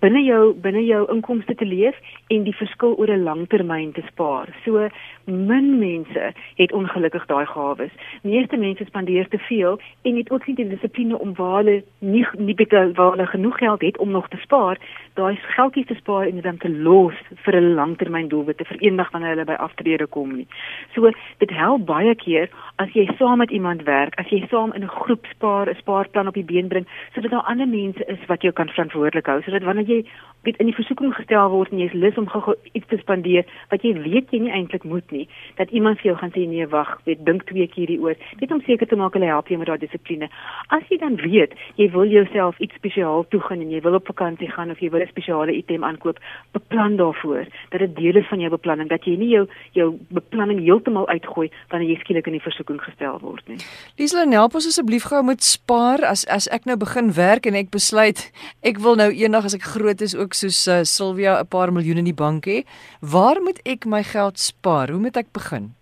binne 0.00 0.22
jou 0.24 0.52
binne 0.54 0.82
jou 0.84 1.02
inkomste 1.12 1.54
te 1.54 1.64
leef 1.64 1.96
en 2.28 2.44
die 2.44 2.56
verskil 2.56 2.94
oor 2.98 3.10
'n 3.10 3.24
langtermyn 3.24 3.92
te 3.92 4.02
spaar. 4.06 4.48
So 4.64 4.88
min 5.24 5.78
mense 5.78 6.32
het 6.56 6.72
ongelukkig 6.72 7.26
daai 7.26 7.46
gawes. 7.46 7.90
Meeste 8.22 8.56
mense 8.56 8.84
spandeer 8.84 9.28
te 9.28 9.38
veel 9.38 9.80
en 10.02 10.16
het 10.16 10.30
ook 10.30 10.46
nie 10.46 10.56
die 10.56 10.68
dissipline 10.68 11.18
om 11.18 11.34
waar 11.34 11.56
hulle 11.56 11.82
nie 11.98 12.26
nie 12.38 12.54
beter 12.54 12.92
waar 12.92 13.10
hulle 13.10 13.26
genoeg 13.26 13.58
geld 13.58 13.80
het 13.80 13.98
om 13.98 14.10
nog 14.10 14.28
te 14.28 14.36
spaar, 14.36 14.78
daai 15.14 15.36
geldjies 15.36 15.86
te 15.86 15.94
spaar 15.94 16.26
en 16.26 16.34
dit 16.34 16.42
dan 16.42 16.56
te 16.56 16.70
los 16.70 17.14
vir 17.44 17.56
'n 17.56 17.74
langtermyn 17.74 18.28
doelwitte 18.28 18.64
vir 18.64 18.80
eendag 18.80 19.10
wanneer 19.10 19.30
hulle 19.30 19.44
by 19.44 19.58
aftrede 19.58 20.06
kom 20.06 20.36
nie. 20.36 20.46
So 20.94 21.10
dit 21.38 21.50
help 21.50 21.86
baie 21.86 22.14
keer 22.14 22.48
as 22.76 22.90
jy 22.92 23.08
saam 23.18 23.38
met 23.38 23.50
iemand 23.50 23.82
werk, 23.82 24.18
as 24.18 24.28
jy 24.28 24.46
saam 24.50 24.72
in 24.72 24.82
'n 24.82 24.88
groep 24.88 25.26
spaar, 25.26 25.68
'n 25.68 25.74
spaarplan 25.74 26.28
op 26.28 26.34
die 26.34 26.44
been 26.44 26.68
bring 26.68 26.86
sodat 27.14 27.30
daar 27.30 27.48
ander 27.48 27.68
mense 27.68 28.04
is 28.06 28.26
wat 28.26 28.42
jou 28.42 28.52
kan 28.52 28.68
verantwoordelik 28.68 29.26
hou 29.26 29.42
sodat 29.42 29.61
wanneer 29.64 29.88
jy 29.88 30.04
weet 30.42 30.56
in 30.56 30.66
die 30.66 30.74
versoeking 30.74 31.12
gestel 31.14 31.50
word 31.52 31.70
en 31.72 31.80
jy 31.80 31.86
is 31.90 31.96
lus 31.96 32.16
om 32.18 32.26
gou 32.30 32.54
iets 32.74 32.88
te 32.90 32.98
spandeer 33.00 33.46
wat 33.70 33.84
jy 33.86 33.92
weet 33.98 34.32
jy 34.34 34.42
nie 34.42 34.54
eintlik 34.54 34.84
moet 34.88 35.14
nie 35.14 35.24
dat 35.58 35.70
iemand 35.70 36.00
vir 36.00 36.10
jou 36.10 36.16
gaan 36.18 36.32
sê 36.34 36.44
nee 36.50 36.66
wag 36.72 36.90
weet 37.06 37.22
dink 37.26 37.44
twee 37.46 37.68
keer 37.70 37.92
hieroor. 37.92 38.18
Net 38.40 38.54
om 38.54 38.62
seker 38.66 38.88
te 38.90 38.98
maak 38.98 39.14
hulle 39.16 39.30
help 39.30 39.50
jou 39.50 39.58
met 39.60 39.70
daai 39.70 39.78
dissipline. 39.84 40.28
As 40.74 40.82
jy 40.90 40.98
dan 40.98 41.18
weet 41.22 41.54
jy 41.78 41.88
wil 41.94 42.10
jouself 42.10 42.58
iets 42.58 42.74
spesiaal 42.80 43.26
toegun 43.34 43.62
en 43.62 43.70
jy 43.70 43.82
wil 43.84 43.98
op 43.98 44.10
vakansie 44.10 44.50
gaan 44.50 44.74
of 44.74 44.82
jy 44.82 44.90
wil 44.90 45.02
'n 45.02 45.12
spesiale 45.12 45.54
item 45.54 45.84
aankoop 45.84 46.18
beplan 46.52 46.96
daarvoor 46.96 47.46
dat 47.70 47.80
dit 47.80 47.96
deel 47.96 48.16
is 48.16 48.28
van 48.28 48.40
jou 48.40 48.50
beplanning 48.50 48.88
dat 48.88 49.04
jy 49.04 49.16
nie 49.16 49.30
jou 49.30 49.46
jou 49.72 49.98
beplanning 50.10 50.60
heeltemal 50.60 51.08
uitgooi 51.08 51.50
wanneer 51.70 51.90
jy 51.90 51.98
skielik 52.00 52.26
in 52.26 52.38
die 52.38 52.46
versoeking 52.48 52.80
gestel 52.82 53.18
word 53.20 53.48
nie. 53.48 53.58
Liesla 53.98 54.26
help 54.30 54.54
ons 54.54 54.66
asseblief 54.66 55.04
gou 55.04 55.22
met 55.22 55.42
spaar. 55.42 56.02
As 56.02 56.26
as 56.26 56.48
ek 56.48 56.64
nou 56.64 56.76
begin 56.76 57.12
werk 57.14 57.46
en 57.46 57.54
ek 57.54 57.70
besluit 57.70 58.32
ek 58.62 58.78
wil 58.78 58.96
nou 58.96 59.10
eendag 59.12 59.41
as 59.44 59.54
ek 59.54 59.62
groot 59.74 60.00
is 60.00 60.14
ook 60.14 60.34
soos 60.34 60.66
uh, 60.68 60.82
Sylvia 60.84 61.40
'n 61.40 61.48
paar 61.48 61.72
miljoen 61.72 61.98
in 61.98 62.10
die 62.10 62.14
bank 62.14 62.46
hê, 62.46 62.64
waar 63.00 63.40
moet 63.42 63.60
ek 63.64 63.86
my 63.86 64.02
geld 64.02 64.38
spaar? 64.38 64.90
Hoe 64.90 65.00
moet 65.00 65.16
ek 65.16 65.32
begin? 65.32 65.74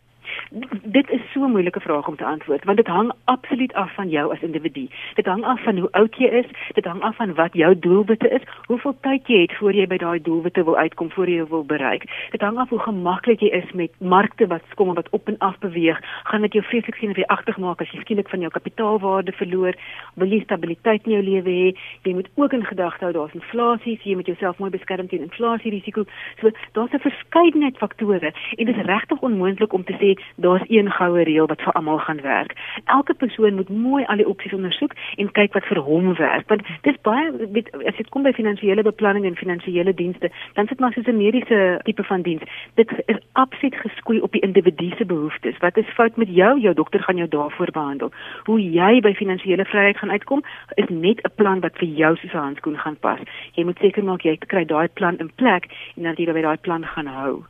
dit 0.82 1.10
is 1.10 1.19
so 1.40 1.46
'n 1.46 1.50
moeilike 1.50 1.80
vraag 1.80 2.08
om 2.08 2.16
te 2.16 2.24
antwoord 2.24 2.64
want 2.64 2.76
dit 2.76 2.86
hang 2.86 3.12
absoluut 3.24 3.72
af 3.72 3.94
van 3.94 4.08
jou 4.08 4.32
as 4.32 4.40
individu. 4.40 4.88
Dit 5.14 5.26
hang 5.26 5.44
af 5.44 5.62
van 5.62 5.78
hoe 5.78 5.92
oud 5.92 6.14
jy 6.14 6.26
is, 6.26 6.46
dit 6.74 6.84
hang 6.84 7.02
af 7.02 7.16
van 7.16 7.34
wat 7.34 7.52
jou 7.52 7.78
doelwitte 7.78 8.28
is, 8.28 8.42
hoeveel 8.66 8.96
tyd 9.00 9.26
jy 9.26 9.40
het 9.40 9.54
voor 9.56 9.72
jy 9.72 9.86
by 9.86 9.96
daai 9.96 10.20
doelwitte 10.22 10.64
wil 10.64 10.76
uitkom, 10.76 11.10
voor 11.10 11.28
jy 11.28 11.46
wil 11.46 11.64
bereik. 11.64 12.04
Dit 12.30 12.40
hang 12.40 12.58
af 12.58 12.68
hoe 12.68 12.78
gemaklik 12.78 13.40
jy 13.40 13.48
is 13.48 13.72
met 13.72 13.90
markte 14.00 14.46
wat 14.46 14.62
kom 14.74 14.88
en 14.88 14.94
wat 14.94 15.08
op 15.10 15.28
en 15.28 15.38
af 15.38 15.58
beweeg. 15.58 16.00
Gaan 16.24 16.40
dit 16.40 16.52
jou 16.52 16.64
vreeslik 16.64 16.94
sien 16.94 17.10
of 17.10 17.16
jy 17.16 17.24
agter 17.26 17.54
maak 17.58 17.80
as 17.80 17.90
jy 17.90 18.00
skielik 18.00 18.28
van 18.28 18.40
jou 18.40 18.50
kapitaalwaarde 18.50 19.32
verloor? 19.32 19.74
Wil 20.14 20.28
jy 20.28 20.40
stabiliteit 20.40 21.04
in 21.04 21.12
jou 21.12 21.22
lewe 21.22 21.50
hê? 21.50 21.76
Jy 22.02 22.14
moet 22.14 22.28
ook 22.34 22.52
in 22.52 22.64
gedagte 22.64 23.04
hou 23.04 23.12
daar's 23.12 23.34
inflasie, 23.34 23.96
so 23.96 24.08
jy 24.08 24.14
moet 24.14 24.26
jouself 24.26 24.58
mooi 24.58 24.70
beskerm 24.70 25.08
teen 25.08 25.22
inflasie 25.22 25.70
risiko. 25.70 26.04
So 26.40 26.50
daar's 26.72 26.92
'n 26.92 26.98
verskeidenheid 26.98 27.76
faktore 27.78 28.32
en 28.56 28.66
dit 28.66 28.76
is 28.76 28.84
regtig 28.84 29.20
onmoontlik 29.20 29.72
om 29.72 29.84
te 29.84 29.92
sê 29.92 30.20
daar's 30.36 30.64
een 30.68 30.90
goue 30.90 31.24
reël 31.30 31.48
wat 31.50 31.62
vir 31.64 31.72
almal 31.78 31.98
gaan 31.98 32.20
werk. 32.26 32.56
Elke 32.84 33.14
persoon 33.14 33.54
moet 33.54 33.68
mooi 33.68 34.04
al 34.04 34.20
die 34.22 34.28
opsies 34.28 34.56
ondersoek 34.56 34.94
en 35.16 35.32
kyk 35.38 35.54
wat 35.56 35.68
vir 35.70 35.80
hom 35.86 36.14
werk. 36.18 36.48
Want 36.48 36.66
dis 36.86 36.98
baie 37.06 37.30
weet, 37.54 37.70
as 37.86 37.96
dit 37.96 38.08
kom 38.08 38.26
by 38.26 38.32
finansiële 38.36 38.82
beplanning 38.86 39.26
en 39.28 39.36
finansiële 39.36 39.94
dienste, 39.94 40.30
dan 40.58 40.66
sit 40.66 40.80
maar 40.80 40.92
soos 40.92 41.06
'n 41.06 41.16
mediese 41.16 41.80
tipe 41.84 42.04
van 42.04 42.22
diens. 42.22 42.42
Dit 42.74 42.90
is 43.06 43.20
absoluut 43.32 43.76
geskoei 43.76 44.20
op 44.20 44.32
die 44.32 44.42
individu 44.42 44.90
se 44.96 45.04
behoeftes. 45.04 45.58
Wat 45.58 45.76
is 45.76 45.94
fout 45.94 46.16
met 46.16 46.28
jou? 46.28 46.60
Jou 46.60 46.74
dokter 46.74 47.02
gaan 47.02 47.16
jou 47.16 47.28
daarvoor 47.28 47.70
behandel. 47.72 48.12
Hoe 48.44 48.70
jy 48.70 49.00
by 49.00 49.14
finansiële 49.14 49.64
vryheid 49.64 49.96
gaan 49.96 50.10
uitkom, 50.10 50.42
is 50.74 50.88
net 50.88 51.20
'n 51.22 51.34
plan 51.34 51.60
wat 51.60 51.78
vir 51.78 51.88
jou 51.88 52.16
soos 52.16 52.32
'n 52.32 52.46
handskoen 52.46 52.78
gaan 52.78 52.96
pas. 52.96 53.20
Jy 53.52 53.64
moet 53.64 53.78
seker 53.78 54.04
maak 54.04 54.22
jy 54.22 54.36
kry 54.36 54.64
daai 54.64 54.88
plan 54.88 55.18
in 55.18 55.30
plek 55.34 55.64
en 55.96 56.02
dan 56.02 56.14
jy 56.16 56.42
daai 56.42 56.56
plan 56.56 56.84
gaan 56.84 57.06
hou. 57.06 57.44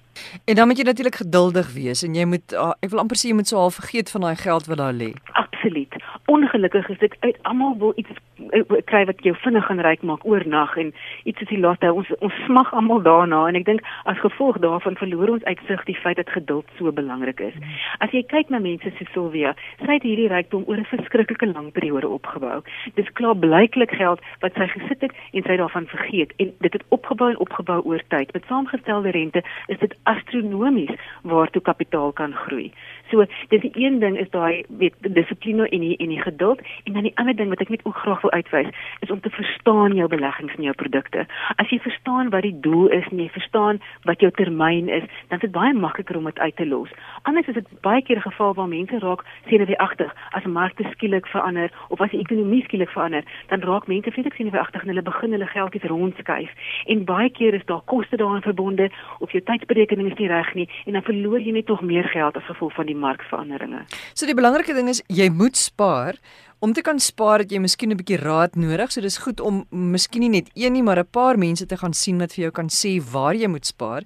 En 0.45 0.55
dan 0.55 0.67
moet 0.67 0.79
jy 0.79 0.85
natuurlik 0.85 1.21
geduldig 1.23 1.73
wees 1.73 2.03
en 2.03 2.15
jy 2.15 2.25
moet 2.25 2.53
uh, 2.53 2.73
ek 2.81 2.91
wil 2.91 3.03
amper 3.03 3.19
sê 3.19 3.31
jy 3.31 3.39
moet 3.39 3.49
so 3.49 3.59
half 3.61 3.79
vergeet 3.81 4.11
van 4.11 4.27
daai 4.27 4.37
geld 4.37 4.67
wat 4.71 4.79
daar 4.83 4.97
lê. 4.97 5.13
Absoluut. 5.33 5.95
Ongelukkig 6.31 6.89
is 6.89 6.99
dit 6.99 7.17
uit 7.21 7.39
almal 7.43 7.75
wil 7.79 7.93
iets 7.97 8.11
uh, 8.51 8.63
kry 8.85 9.05
wat 9.05 9.23
jou 9.27 9.33
vinnig 9.43 9.65
gaan 9.67 9.81
ryk 9.83 10.03
maak 10.07 10.23
oornag 10.25 10.77
en 10.79 10.93
iets 11.25 11.41
is 11.43 11.49
die 11.51 11.59
laaste 11.59 11.91
ons 11.93 12.13
ons 12.19 12.37
smag 12.45 12.71
almal 12.81 13.03
daarna 13.03 13.41
en 13.49 13.59
ek 13.59 13.67
dink 13.67 13.83
as 14.13 14.21
gevolg 14.23 14.61
daarvan 14.63 14.99
verloor 15.01 15.33
ons 15.35 15.49
uitsig 15.51 15.83
die 15.89 15.97
feit 16.03 16.21
dat 16.21 16.31
geduld 16.31 16.71
so 16.79 16.93
belangrik 16.95 17.43
is. 17.49 17.57
As 17.99 18.15
jy 18.15 18.23
kyk 18.31 18.53
na 18.55 18.61
mense 18.63 18.93
so 18.99 19.09
Silvia, 19.15 19.57
sy 19.83 19.97
het 19.97 20.07
hierdie 20.07 20.29
rykdom 20.31 20.63
oor 20.71 20.79
'n 20.79 20.87
verskriklike 20.93 21.51
lang 21.51 21.73
periode 21.73 22.09
opgebou. 22.09 22.63
Dis 22.95 23.11
klaar 23.19 23.35
blyklik 23.35 23.91
geld 23.99 24.23
wat 24.41 24.55
sy 24.55 24.71
gesit 24.77 25.01
het 25.01 25.13
en 25.35 25.43
sy 25.43 25.57
daarvan 25.57 25.91
vergeet 25.91 26.31
en 26.39 26.55
dit 26.61 26.73
het 26.73 26.85
opgebou 26.89 27.31
en 27.31 27.43
opgebou 27.43 27.81
oor 27.83 28.03
tyd. 28.09 28.33
Met 28.33 28.47
saamgestelde 28.47 29.11
rente 29.11 29.43
is 29.67 29.79
dit 29.79 29.99
astronomies 30.05 30.95
waartoe 31.23 31.63
kapitaal 31.63 32.13
kan 32.13 32.33
groei. 32.33 32.71
So 33.11 33.25
dis 33.49 33.61
die 33.61 33.73
een 33.75 33.99
ding 34.01 34.19
is 34.19 34.31
daai 34.31 34.65
weet 34.69 34.95
dissipline 35.01 35.69
en 35.69 35.81
die 35.81 35.97
en 35.97 36.09
die 36.09 36.23
geduld 36.23 36.61
en 36.85 36.93
dan 36.93 37.03
die 37.03 37.17
ander 37.17 37.37
ding 37.37 37.49
wat 37.49 37.61
ek 37.61 37.69
net 37.69 37.85
ook 37.85 37.97
graag 37.97 38.23
wil 38.23 38.33
uitwys 38.33 38.71
is 39.01 39.11
om 39.11 39.21
te 39.21 39.31
verstaan 39.31 39.95
jou 39.95 40.09
beleggings 40.09 40.55
en 40.57 40.63
jou 40.63 40.75
produkte. 40.75 41.27
As 41.57 41.69
jy 41.71 41.79
verstaan 41.79 42.00
wat 42.31 42.43
die 42.43 42.57
doel 42.61 42.89
is 42.89 43.07
en 43.11 43.19
jy 43.19 43.29
verstaan 43.29 43.81
wat 44.09 44.21
jou 44.21 44.31
termyn 44.31 44.89
is, 44.89 45.07
dan 45.29 45.39
is 45.39 45.47
dit 45.47 45.53
baie 45.53 45.73
makliker 45.75 46.17
om 46.17 46.25
dit 46.25 46.39
uit 46.39 46.57
te 46.57 46.67
los. 46.67 46.91
Anders 47.23 47.47
is 47.47 47.55
dit 47.55 47.69
baie 47.83 48.03
keer 48.03 48.17
'n 48.17 48.29
geval 48.31 48.55
waar 48.55 48.69
mense 48.69 48.99
raak 48.99 49.25
senuweeagtig 49.49 50.15
as 50.31 50.45
markte 50.45 50.85
skielik 50.93 51.27
verander 51.27 51.71
of 51.89 52.01
as 52.01 52.11
die 52.11 52.21
ekonomie 52.21 52.63
skielik 52.65 52.91
verander, 52.91 53.25
dan 53.49 53.61
raak 53.61 53.87
mense 53.87 54.11
vreeslik 54.11 54.35
senuweeagtig 54.35 54.83
en 54.83 54.89
hulle 54.89 55.03
begin 55.03 55.33
hulle 55.33 55.47
geldjies 55.47 55.89
rondskuif. 55.91 56.51
En 56.87 57.05
baie 57.05 57.31
keer 57.31 57.55
is 57.55 57.65
daar 57.65 57.83
koste 57.85 58.17
daaraan 58.17 58.43
verbonde 58.43 58.91
of 59.19 59.33
jou 59.33 59.43
tydsberekening 59.43 60.11
is 60.11 60.19
nie 60.19 60.29
reg 60.29 60.55
nie 60.55 60.69
en 60.87 60.93
dan 60.93 61.03
verloor 61.03 61.41
jy 61.41 61.53
net 61.53 61.69
nog 61.69 61.81
meer 61.81 62.05
geld 62.05 62.37
as 62.37 62.45
gevolg 62.45 62.75
van 62.75 62.87
die 62.87 62.97
markveranderinge. 62.97 63.85
So 64.15 64.27
die 64.27 64.35
belangrike 64.35 64.75
ding 64.75 64.89
is 64.89 65.03
jy 65.09 65.29
moet 65.31 65.57
spaar. 65.57 66.15
Om 66.61 66.73
te 66.77 66.83
kan 66.85 66.99
spaar 67.01 67.41
het 67.41 67.53
jy 67.55 67.59
miskien 67.59 67.89
'n 67.89 67.97
bietjie 67.97 68.19
raad 68.21 68.55
nodig. 68.55 68.93
So 68.93 69.01
dis 69.01 69.17
goed 69.17 69.41
om 69.41 69.65
miskien 69.71 70.21
nie 70.21 70.29
net 70.29 70.51
een 70.55 70.73
nie, 70.73 70.83
maar 70.83 70.99
'n 70.99 71.09
paar 71.11 71.39
mense 71.39 71.67
te 71.67 71.77
gaan 71.77 71.95
sien 71.95 72.19
wat 72.19 72.33
vir 72.33 72.43
jou 72.43 72.51
kan 72.51 72.69
sê 72.69 73.01
waar 73.01 73.35
jy 73.35 73.49
moet 73.49 73.67
spaar. 73.67 74.05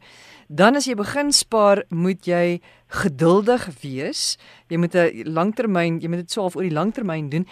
Dan 0.48 0.76
as 0.76 0.86
jy 0.86 0.94
begin 0.94 1.32
spaar, 1.32 1.82
moet 1.88 2.26
jy 2.26 2.60
geduldig 2.86 3.68
wees. 3.82 4.38
Jy 4.68 4.76
moet 4.76 4.94
'n 4.94 5.24
langtermyn, 5.26 6.00
jy 6.00 6.08
moet 6.08 6.18
dit 6.18 6.30
swaaf 6.30 6.56
oor 6.56 6.62
die 6.62 6.70
langtermyn 6.70 7.28
doen. 7.28 7.46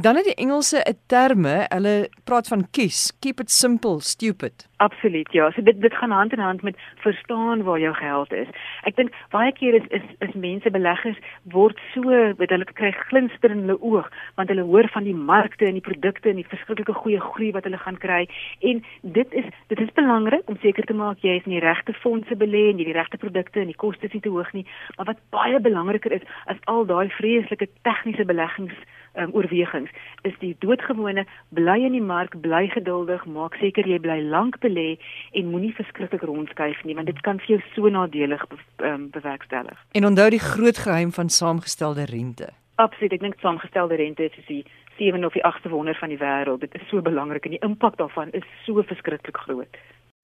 Dan 0.00 0.16
het 0.16 0.24
die 0.24 0.34
Engelse 0.34 0.78
'n 0.84 0.98
terme, 1.06 1.66
hulle 1.68 2.08
praat 2.24 2.48
van 2.48 2.70
KISS, 2.70 3.18
keep 3.20 3.40
it 3.40 3.50
simple, 3.50 4.00
stupid. 4.00 4.68
Absoluut, 4.76 5.32
ja. 5.32 5.50
So 5.50 5.62
dit 5.62 5.80
dit 5.80 5.94
gaan 5.94 6.10
hand 6.10 6.32
in 6.32 6.38
hand 6.38 6.62
met 6.62 6.76
verstaan 6.96 7.62
waar 7.62 7.80
jou 7.80 7.94
geld 7.94 8.32
is. 8.32 8.46
Ek 8.82 8.96
dink 8.96 9.14
baie 9.30 9.52
keer 9.52 9.74
is 9.74 9.86
is 9.88 10.02
is 10.18 10.34
mense 10.34 10.70
beleggers 10.70 11.18
word 11.42 11.80
so, 11.94 12.00
weet 12.36 12.50
hulle 12.50 12.64
kry 12.64 12.92
glinster 12.92 13.50
in 13.50 13.58
hulle 13.58 13.80
oog 13.80 14.10
want 14.34 14.48
hulle 14.48 14.62
hoor 14.62 14.88
van 14.88 15.04
die 15.04 15.14
markte 15.14 15.64
en 15.64 15.72
die 15.72 15.88
produkte 15.90 16.28
en 16.28 16.36
die 16.36 16.48
verskriklike 16.48 16.92
goeie 16.92 17.20
groei 17.20 17.50
wat 17.52 17.64
hulle 17.64 17.78
gaan 17.78 17.98
kry 17.98 18.28
en 18.60 18.84
dit 19.02 19.32
is 19.32 19.44
dit 19.66 19.80
is 19.80 19.92
belangrik 19.94 20.48
om 20.48 20.58
seker 20.62 20.84
te 20.84 20.94
maak 20.94 21.18
jy 21.18 21.34
is 21.36 21.44
in 21.44 21.56
die 21.58 21.66
regte 21.66 21.92
fondse 21.92 22.36
belê 22.36 22.70
en 22.70 22.78
jy 22.78 22.84
die 22.84 22.98
regte 23.00 23.16
produkte 23.16 23.60
en 23.60 23.66
die 23.66 23.82
kostes 23.82 24.12
nie 24.12 24.22
te 24.22 24.30
hoog 24.30 24.52
nie. 24.52 24.66
Maar 24.96 25.06
wat 25.06 25.26
baie 25.30 25.60
belangriker 25.60 26.12
is 26.12 26.22
as 26.46 26.62
al 26.64 26.86
daai 26.86 27.08
vreeslike 27.08 27.66
tegniese 27.82 28.24
beleggings 28.24 28.78
um, 29.18 29.34
oorwegings 29.36 29.90
is 30.28 30.36
die 30.42 30.54
doodgewone 30.64 31.26
bly 31.56 31.78
in 31.86 31.96
die 31.96 32.04
mark, 32.04 32.36
bly 32.40 32.66
geduldig, 32.72 33.24
maak 33.26 33.58
seker 33.62 33.88
jy 33.88 33.98
bly 34.02 34.20
lank 34.22 34.60
belê 34.64 34.96
en 35.38 35.50
moenie 35.52 35.74
verskriklik 35.76 36.24
rondskuif 36.26 36.80
nie 36.84 36.96
want 36.98 37.10
dit 37.10 37.20
kan 37.26 37.42
vir 37.44 37.56
jou 37.56 37.60
so 37.74 37.92
nadelig 37.92 38.44
be, 38.48 38.60
um, 38.86 39.08
bewerkstellig. 39.14 39.78
En 39.98 40.08
onthou 40.08 40.30
die 40.34 40.42
groot 40.42 40.78
geheim 40.86 41.12
van 41.12 41.28
saamgestelde 41.28 42.08
rente. 42.10 42.52
Absoluut, 42.78 43.16
ek 43.16 43.24
dink 43.24 43.40
saamgestelde 43.42 43.98
rente 43.98 44.28
is 44.30 44.46
die 44.46 44.62
7 44.98 45.24
of 45.26 45.34
die 45.34 45.42
8ste 45.46 45.70
wonder 45.70 45.96
van 45.98 46.12
die 46.12 46.18
wêreld. 46.18 46.62
Dit 46.62 46.74
is 46.78 46.88
so 46.90 47.02
belangrik 47.02 47.46
en 47.46 47.56
die 47.56 47.64
impak 47.66 47.96
daarvan 47.98 48.30
is 48.38 48.46
so 48.66 48.82
verskriklik 48.82 49.36
groot. 49.46 49.78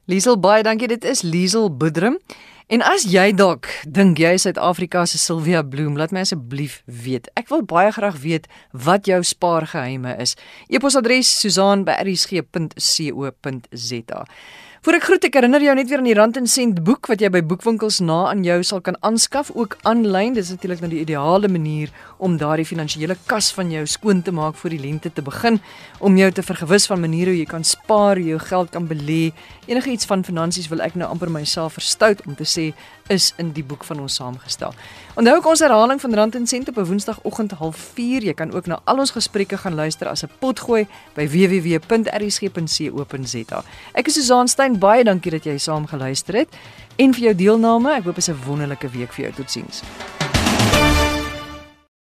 Liesel 0.05 0.37
baie 0.37 0.61
dankie. 0.62 0.88
Dit 0.88 1.05
is 1.05 1.23
Liesel 1.23 1.77
Budrum. 1.77 2.19
En 2.67 2.83
as 2.85 3.03
jy 3.09 3.33
dalk 3.37 3.67
dink 3.88 4.19
jy 4.21 4.33
is 4.37 4.43
Suid-Afrika 4.45 5.07
se 5.09 5.19
Sylvia 5.21 5.62
Bloem, 5.64 5.97
laat 6.01 6.12
my 6.12 6.21
asseblief 6.25 6.83
weet. 6.85 7.29
Ek 7.40 7.49
wil 7.53 7.62
baie 7.69 7.93
graag 7.93 8.17
weet 8.21 8.47
wat 8.73 9.07
jou 9.09 9.23
spaargeheime 9.25 10.17
is. 10.21 10.37
E-posadres 10.69 11.40
susaan@rsg.co.za. 11.40 14.25
Voor 14.85 14.99
ek 14.99 15.07
groet 15.09 15.25
ek 15.25 15.37
herinner 15.38 15.62
jou 15.64 15.73
net 15.79 15.88
weer 15.88 16.03
aan 16.03 16.07
die 16.11 16.16
Rand 16.18 16.37
en 16.37 16.44
Sent 16.44 16.83
boek 16.85 17.09
wat 17.09 17.23
jy 17.25 17.31
by 17.33 17.40
boekwinkels 17.49 18.03
na 18.05 18.18
aan 18.29 18.42
jou 18.44 18.59
sal 18.68 18.83
kan 18.85 18.99
aanskaf 19.01 19.49
ook 19.57 19.79
aanlyn. 19.88 20.35
Dis 20.37 20.51
natuurlik 20.53 20.83
nou 20.85 20.90
die 20.92 20.99
ideale 21.01 21.49
manier 21.49 21.88
om 22.20 22.35
daardie 22.37 22.66
finansiële 22.68 23.16
kas 23.25 23.49
van 23.57 23.73
jou 23.73 23.87
skoon 23.88 24.20
te 24.20 24.35
maak 24.37 24.59
voor 24.61 24.75
die 24.77 24.83
lente 24.83 25.09
te 25.09 25.25
begin 25.25 25.57
om 26.05 26.20
jou 26.20 26.29
te 26.37 26.44
vergewis 26.44 26.85
van 26.90 27.01
maniere 27.01 27.33
hoe 27.33 27.38
jy 27.38 27.49
kan 27.49 27.64
spaar, 27.64 28.20
jou 28.20 28.37
geld 28.44 28.75
kan 28.77 28.85
belê. 28.90 29.33
Enige 29.73 29.94
iets 29.94 30.05
van 30.05 30.20
finansies 30.20 30.68
wil 30.68 30.85
ek 30.85 31.01
nou 31.01 31.09
amper 31.09 31.33
myself 31.33 31.81
verstout 31.81 32.20
om 32.29 32.37
te 32.37 32.44
sê 32.44 32.75
is 33.09 33.33
in 33.40 33.55
die 33.57 33.64
boek 33.64 33.88
van 33.88 34.05
ons 34.05 34.20
saamgestel. 34.20 34.77
Onthou 35.14 35.37
ook 35.37 35.46
ons 35.46 35.61
herhaling 35.62 36.00
van 36.00 36.14
Rand 36.14 36.35
en 36.35 36.46
Sent 36.46 36.68
op 36.68 36.77
'n 36.77 36.85
Woensdagoggend 36.85 37.53
04:30. 37.53 38.22
Jy 38.24 38.35
kan 38.35 38.53
ook 38.53 38.66
na 38.66 38.81
al 38.85 38.98
ons 38.98 39.11
gesprekke 39.11 39.57
gaan 39.57 39.74
luister 39.74 40.09
as 40.09 40.22
'n 40.22 40.31
potgooi 40.38 40.87
by 41.14 41.29
www.rsg.co.za. 41.29 42.05
Ek 43.92 44.07
is 44.07 44.14
Susan 44.14 44.48
Stein, 44.48 44.79
baie 44.79 45.05
dankie 45.05 45.31
dat 45.31 45.44
jy 45.44 45.59
saam 45.59 45.87
geluister 45.87 46.35
het 46.35 46.48
en 46.96 47.14
vir 47.14 47.22
jou 47.22 47.35
deelname. 47.35 47.94
Ek 47.94 48.05
hoop 48.05 48.14
dit 48.14 48.29
is 48.29 48.35
'n 48.35 48.38
wonderlike 48.46 48.88
week 48.88 49.12
vir 49.12 49.24
jou. 49.24 49.35
Totsiens. 49.35 49.83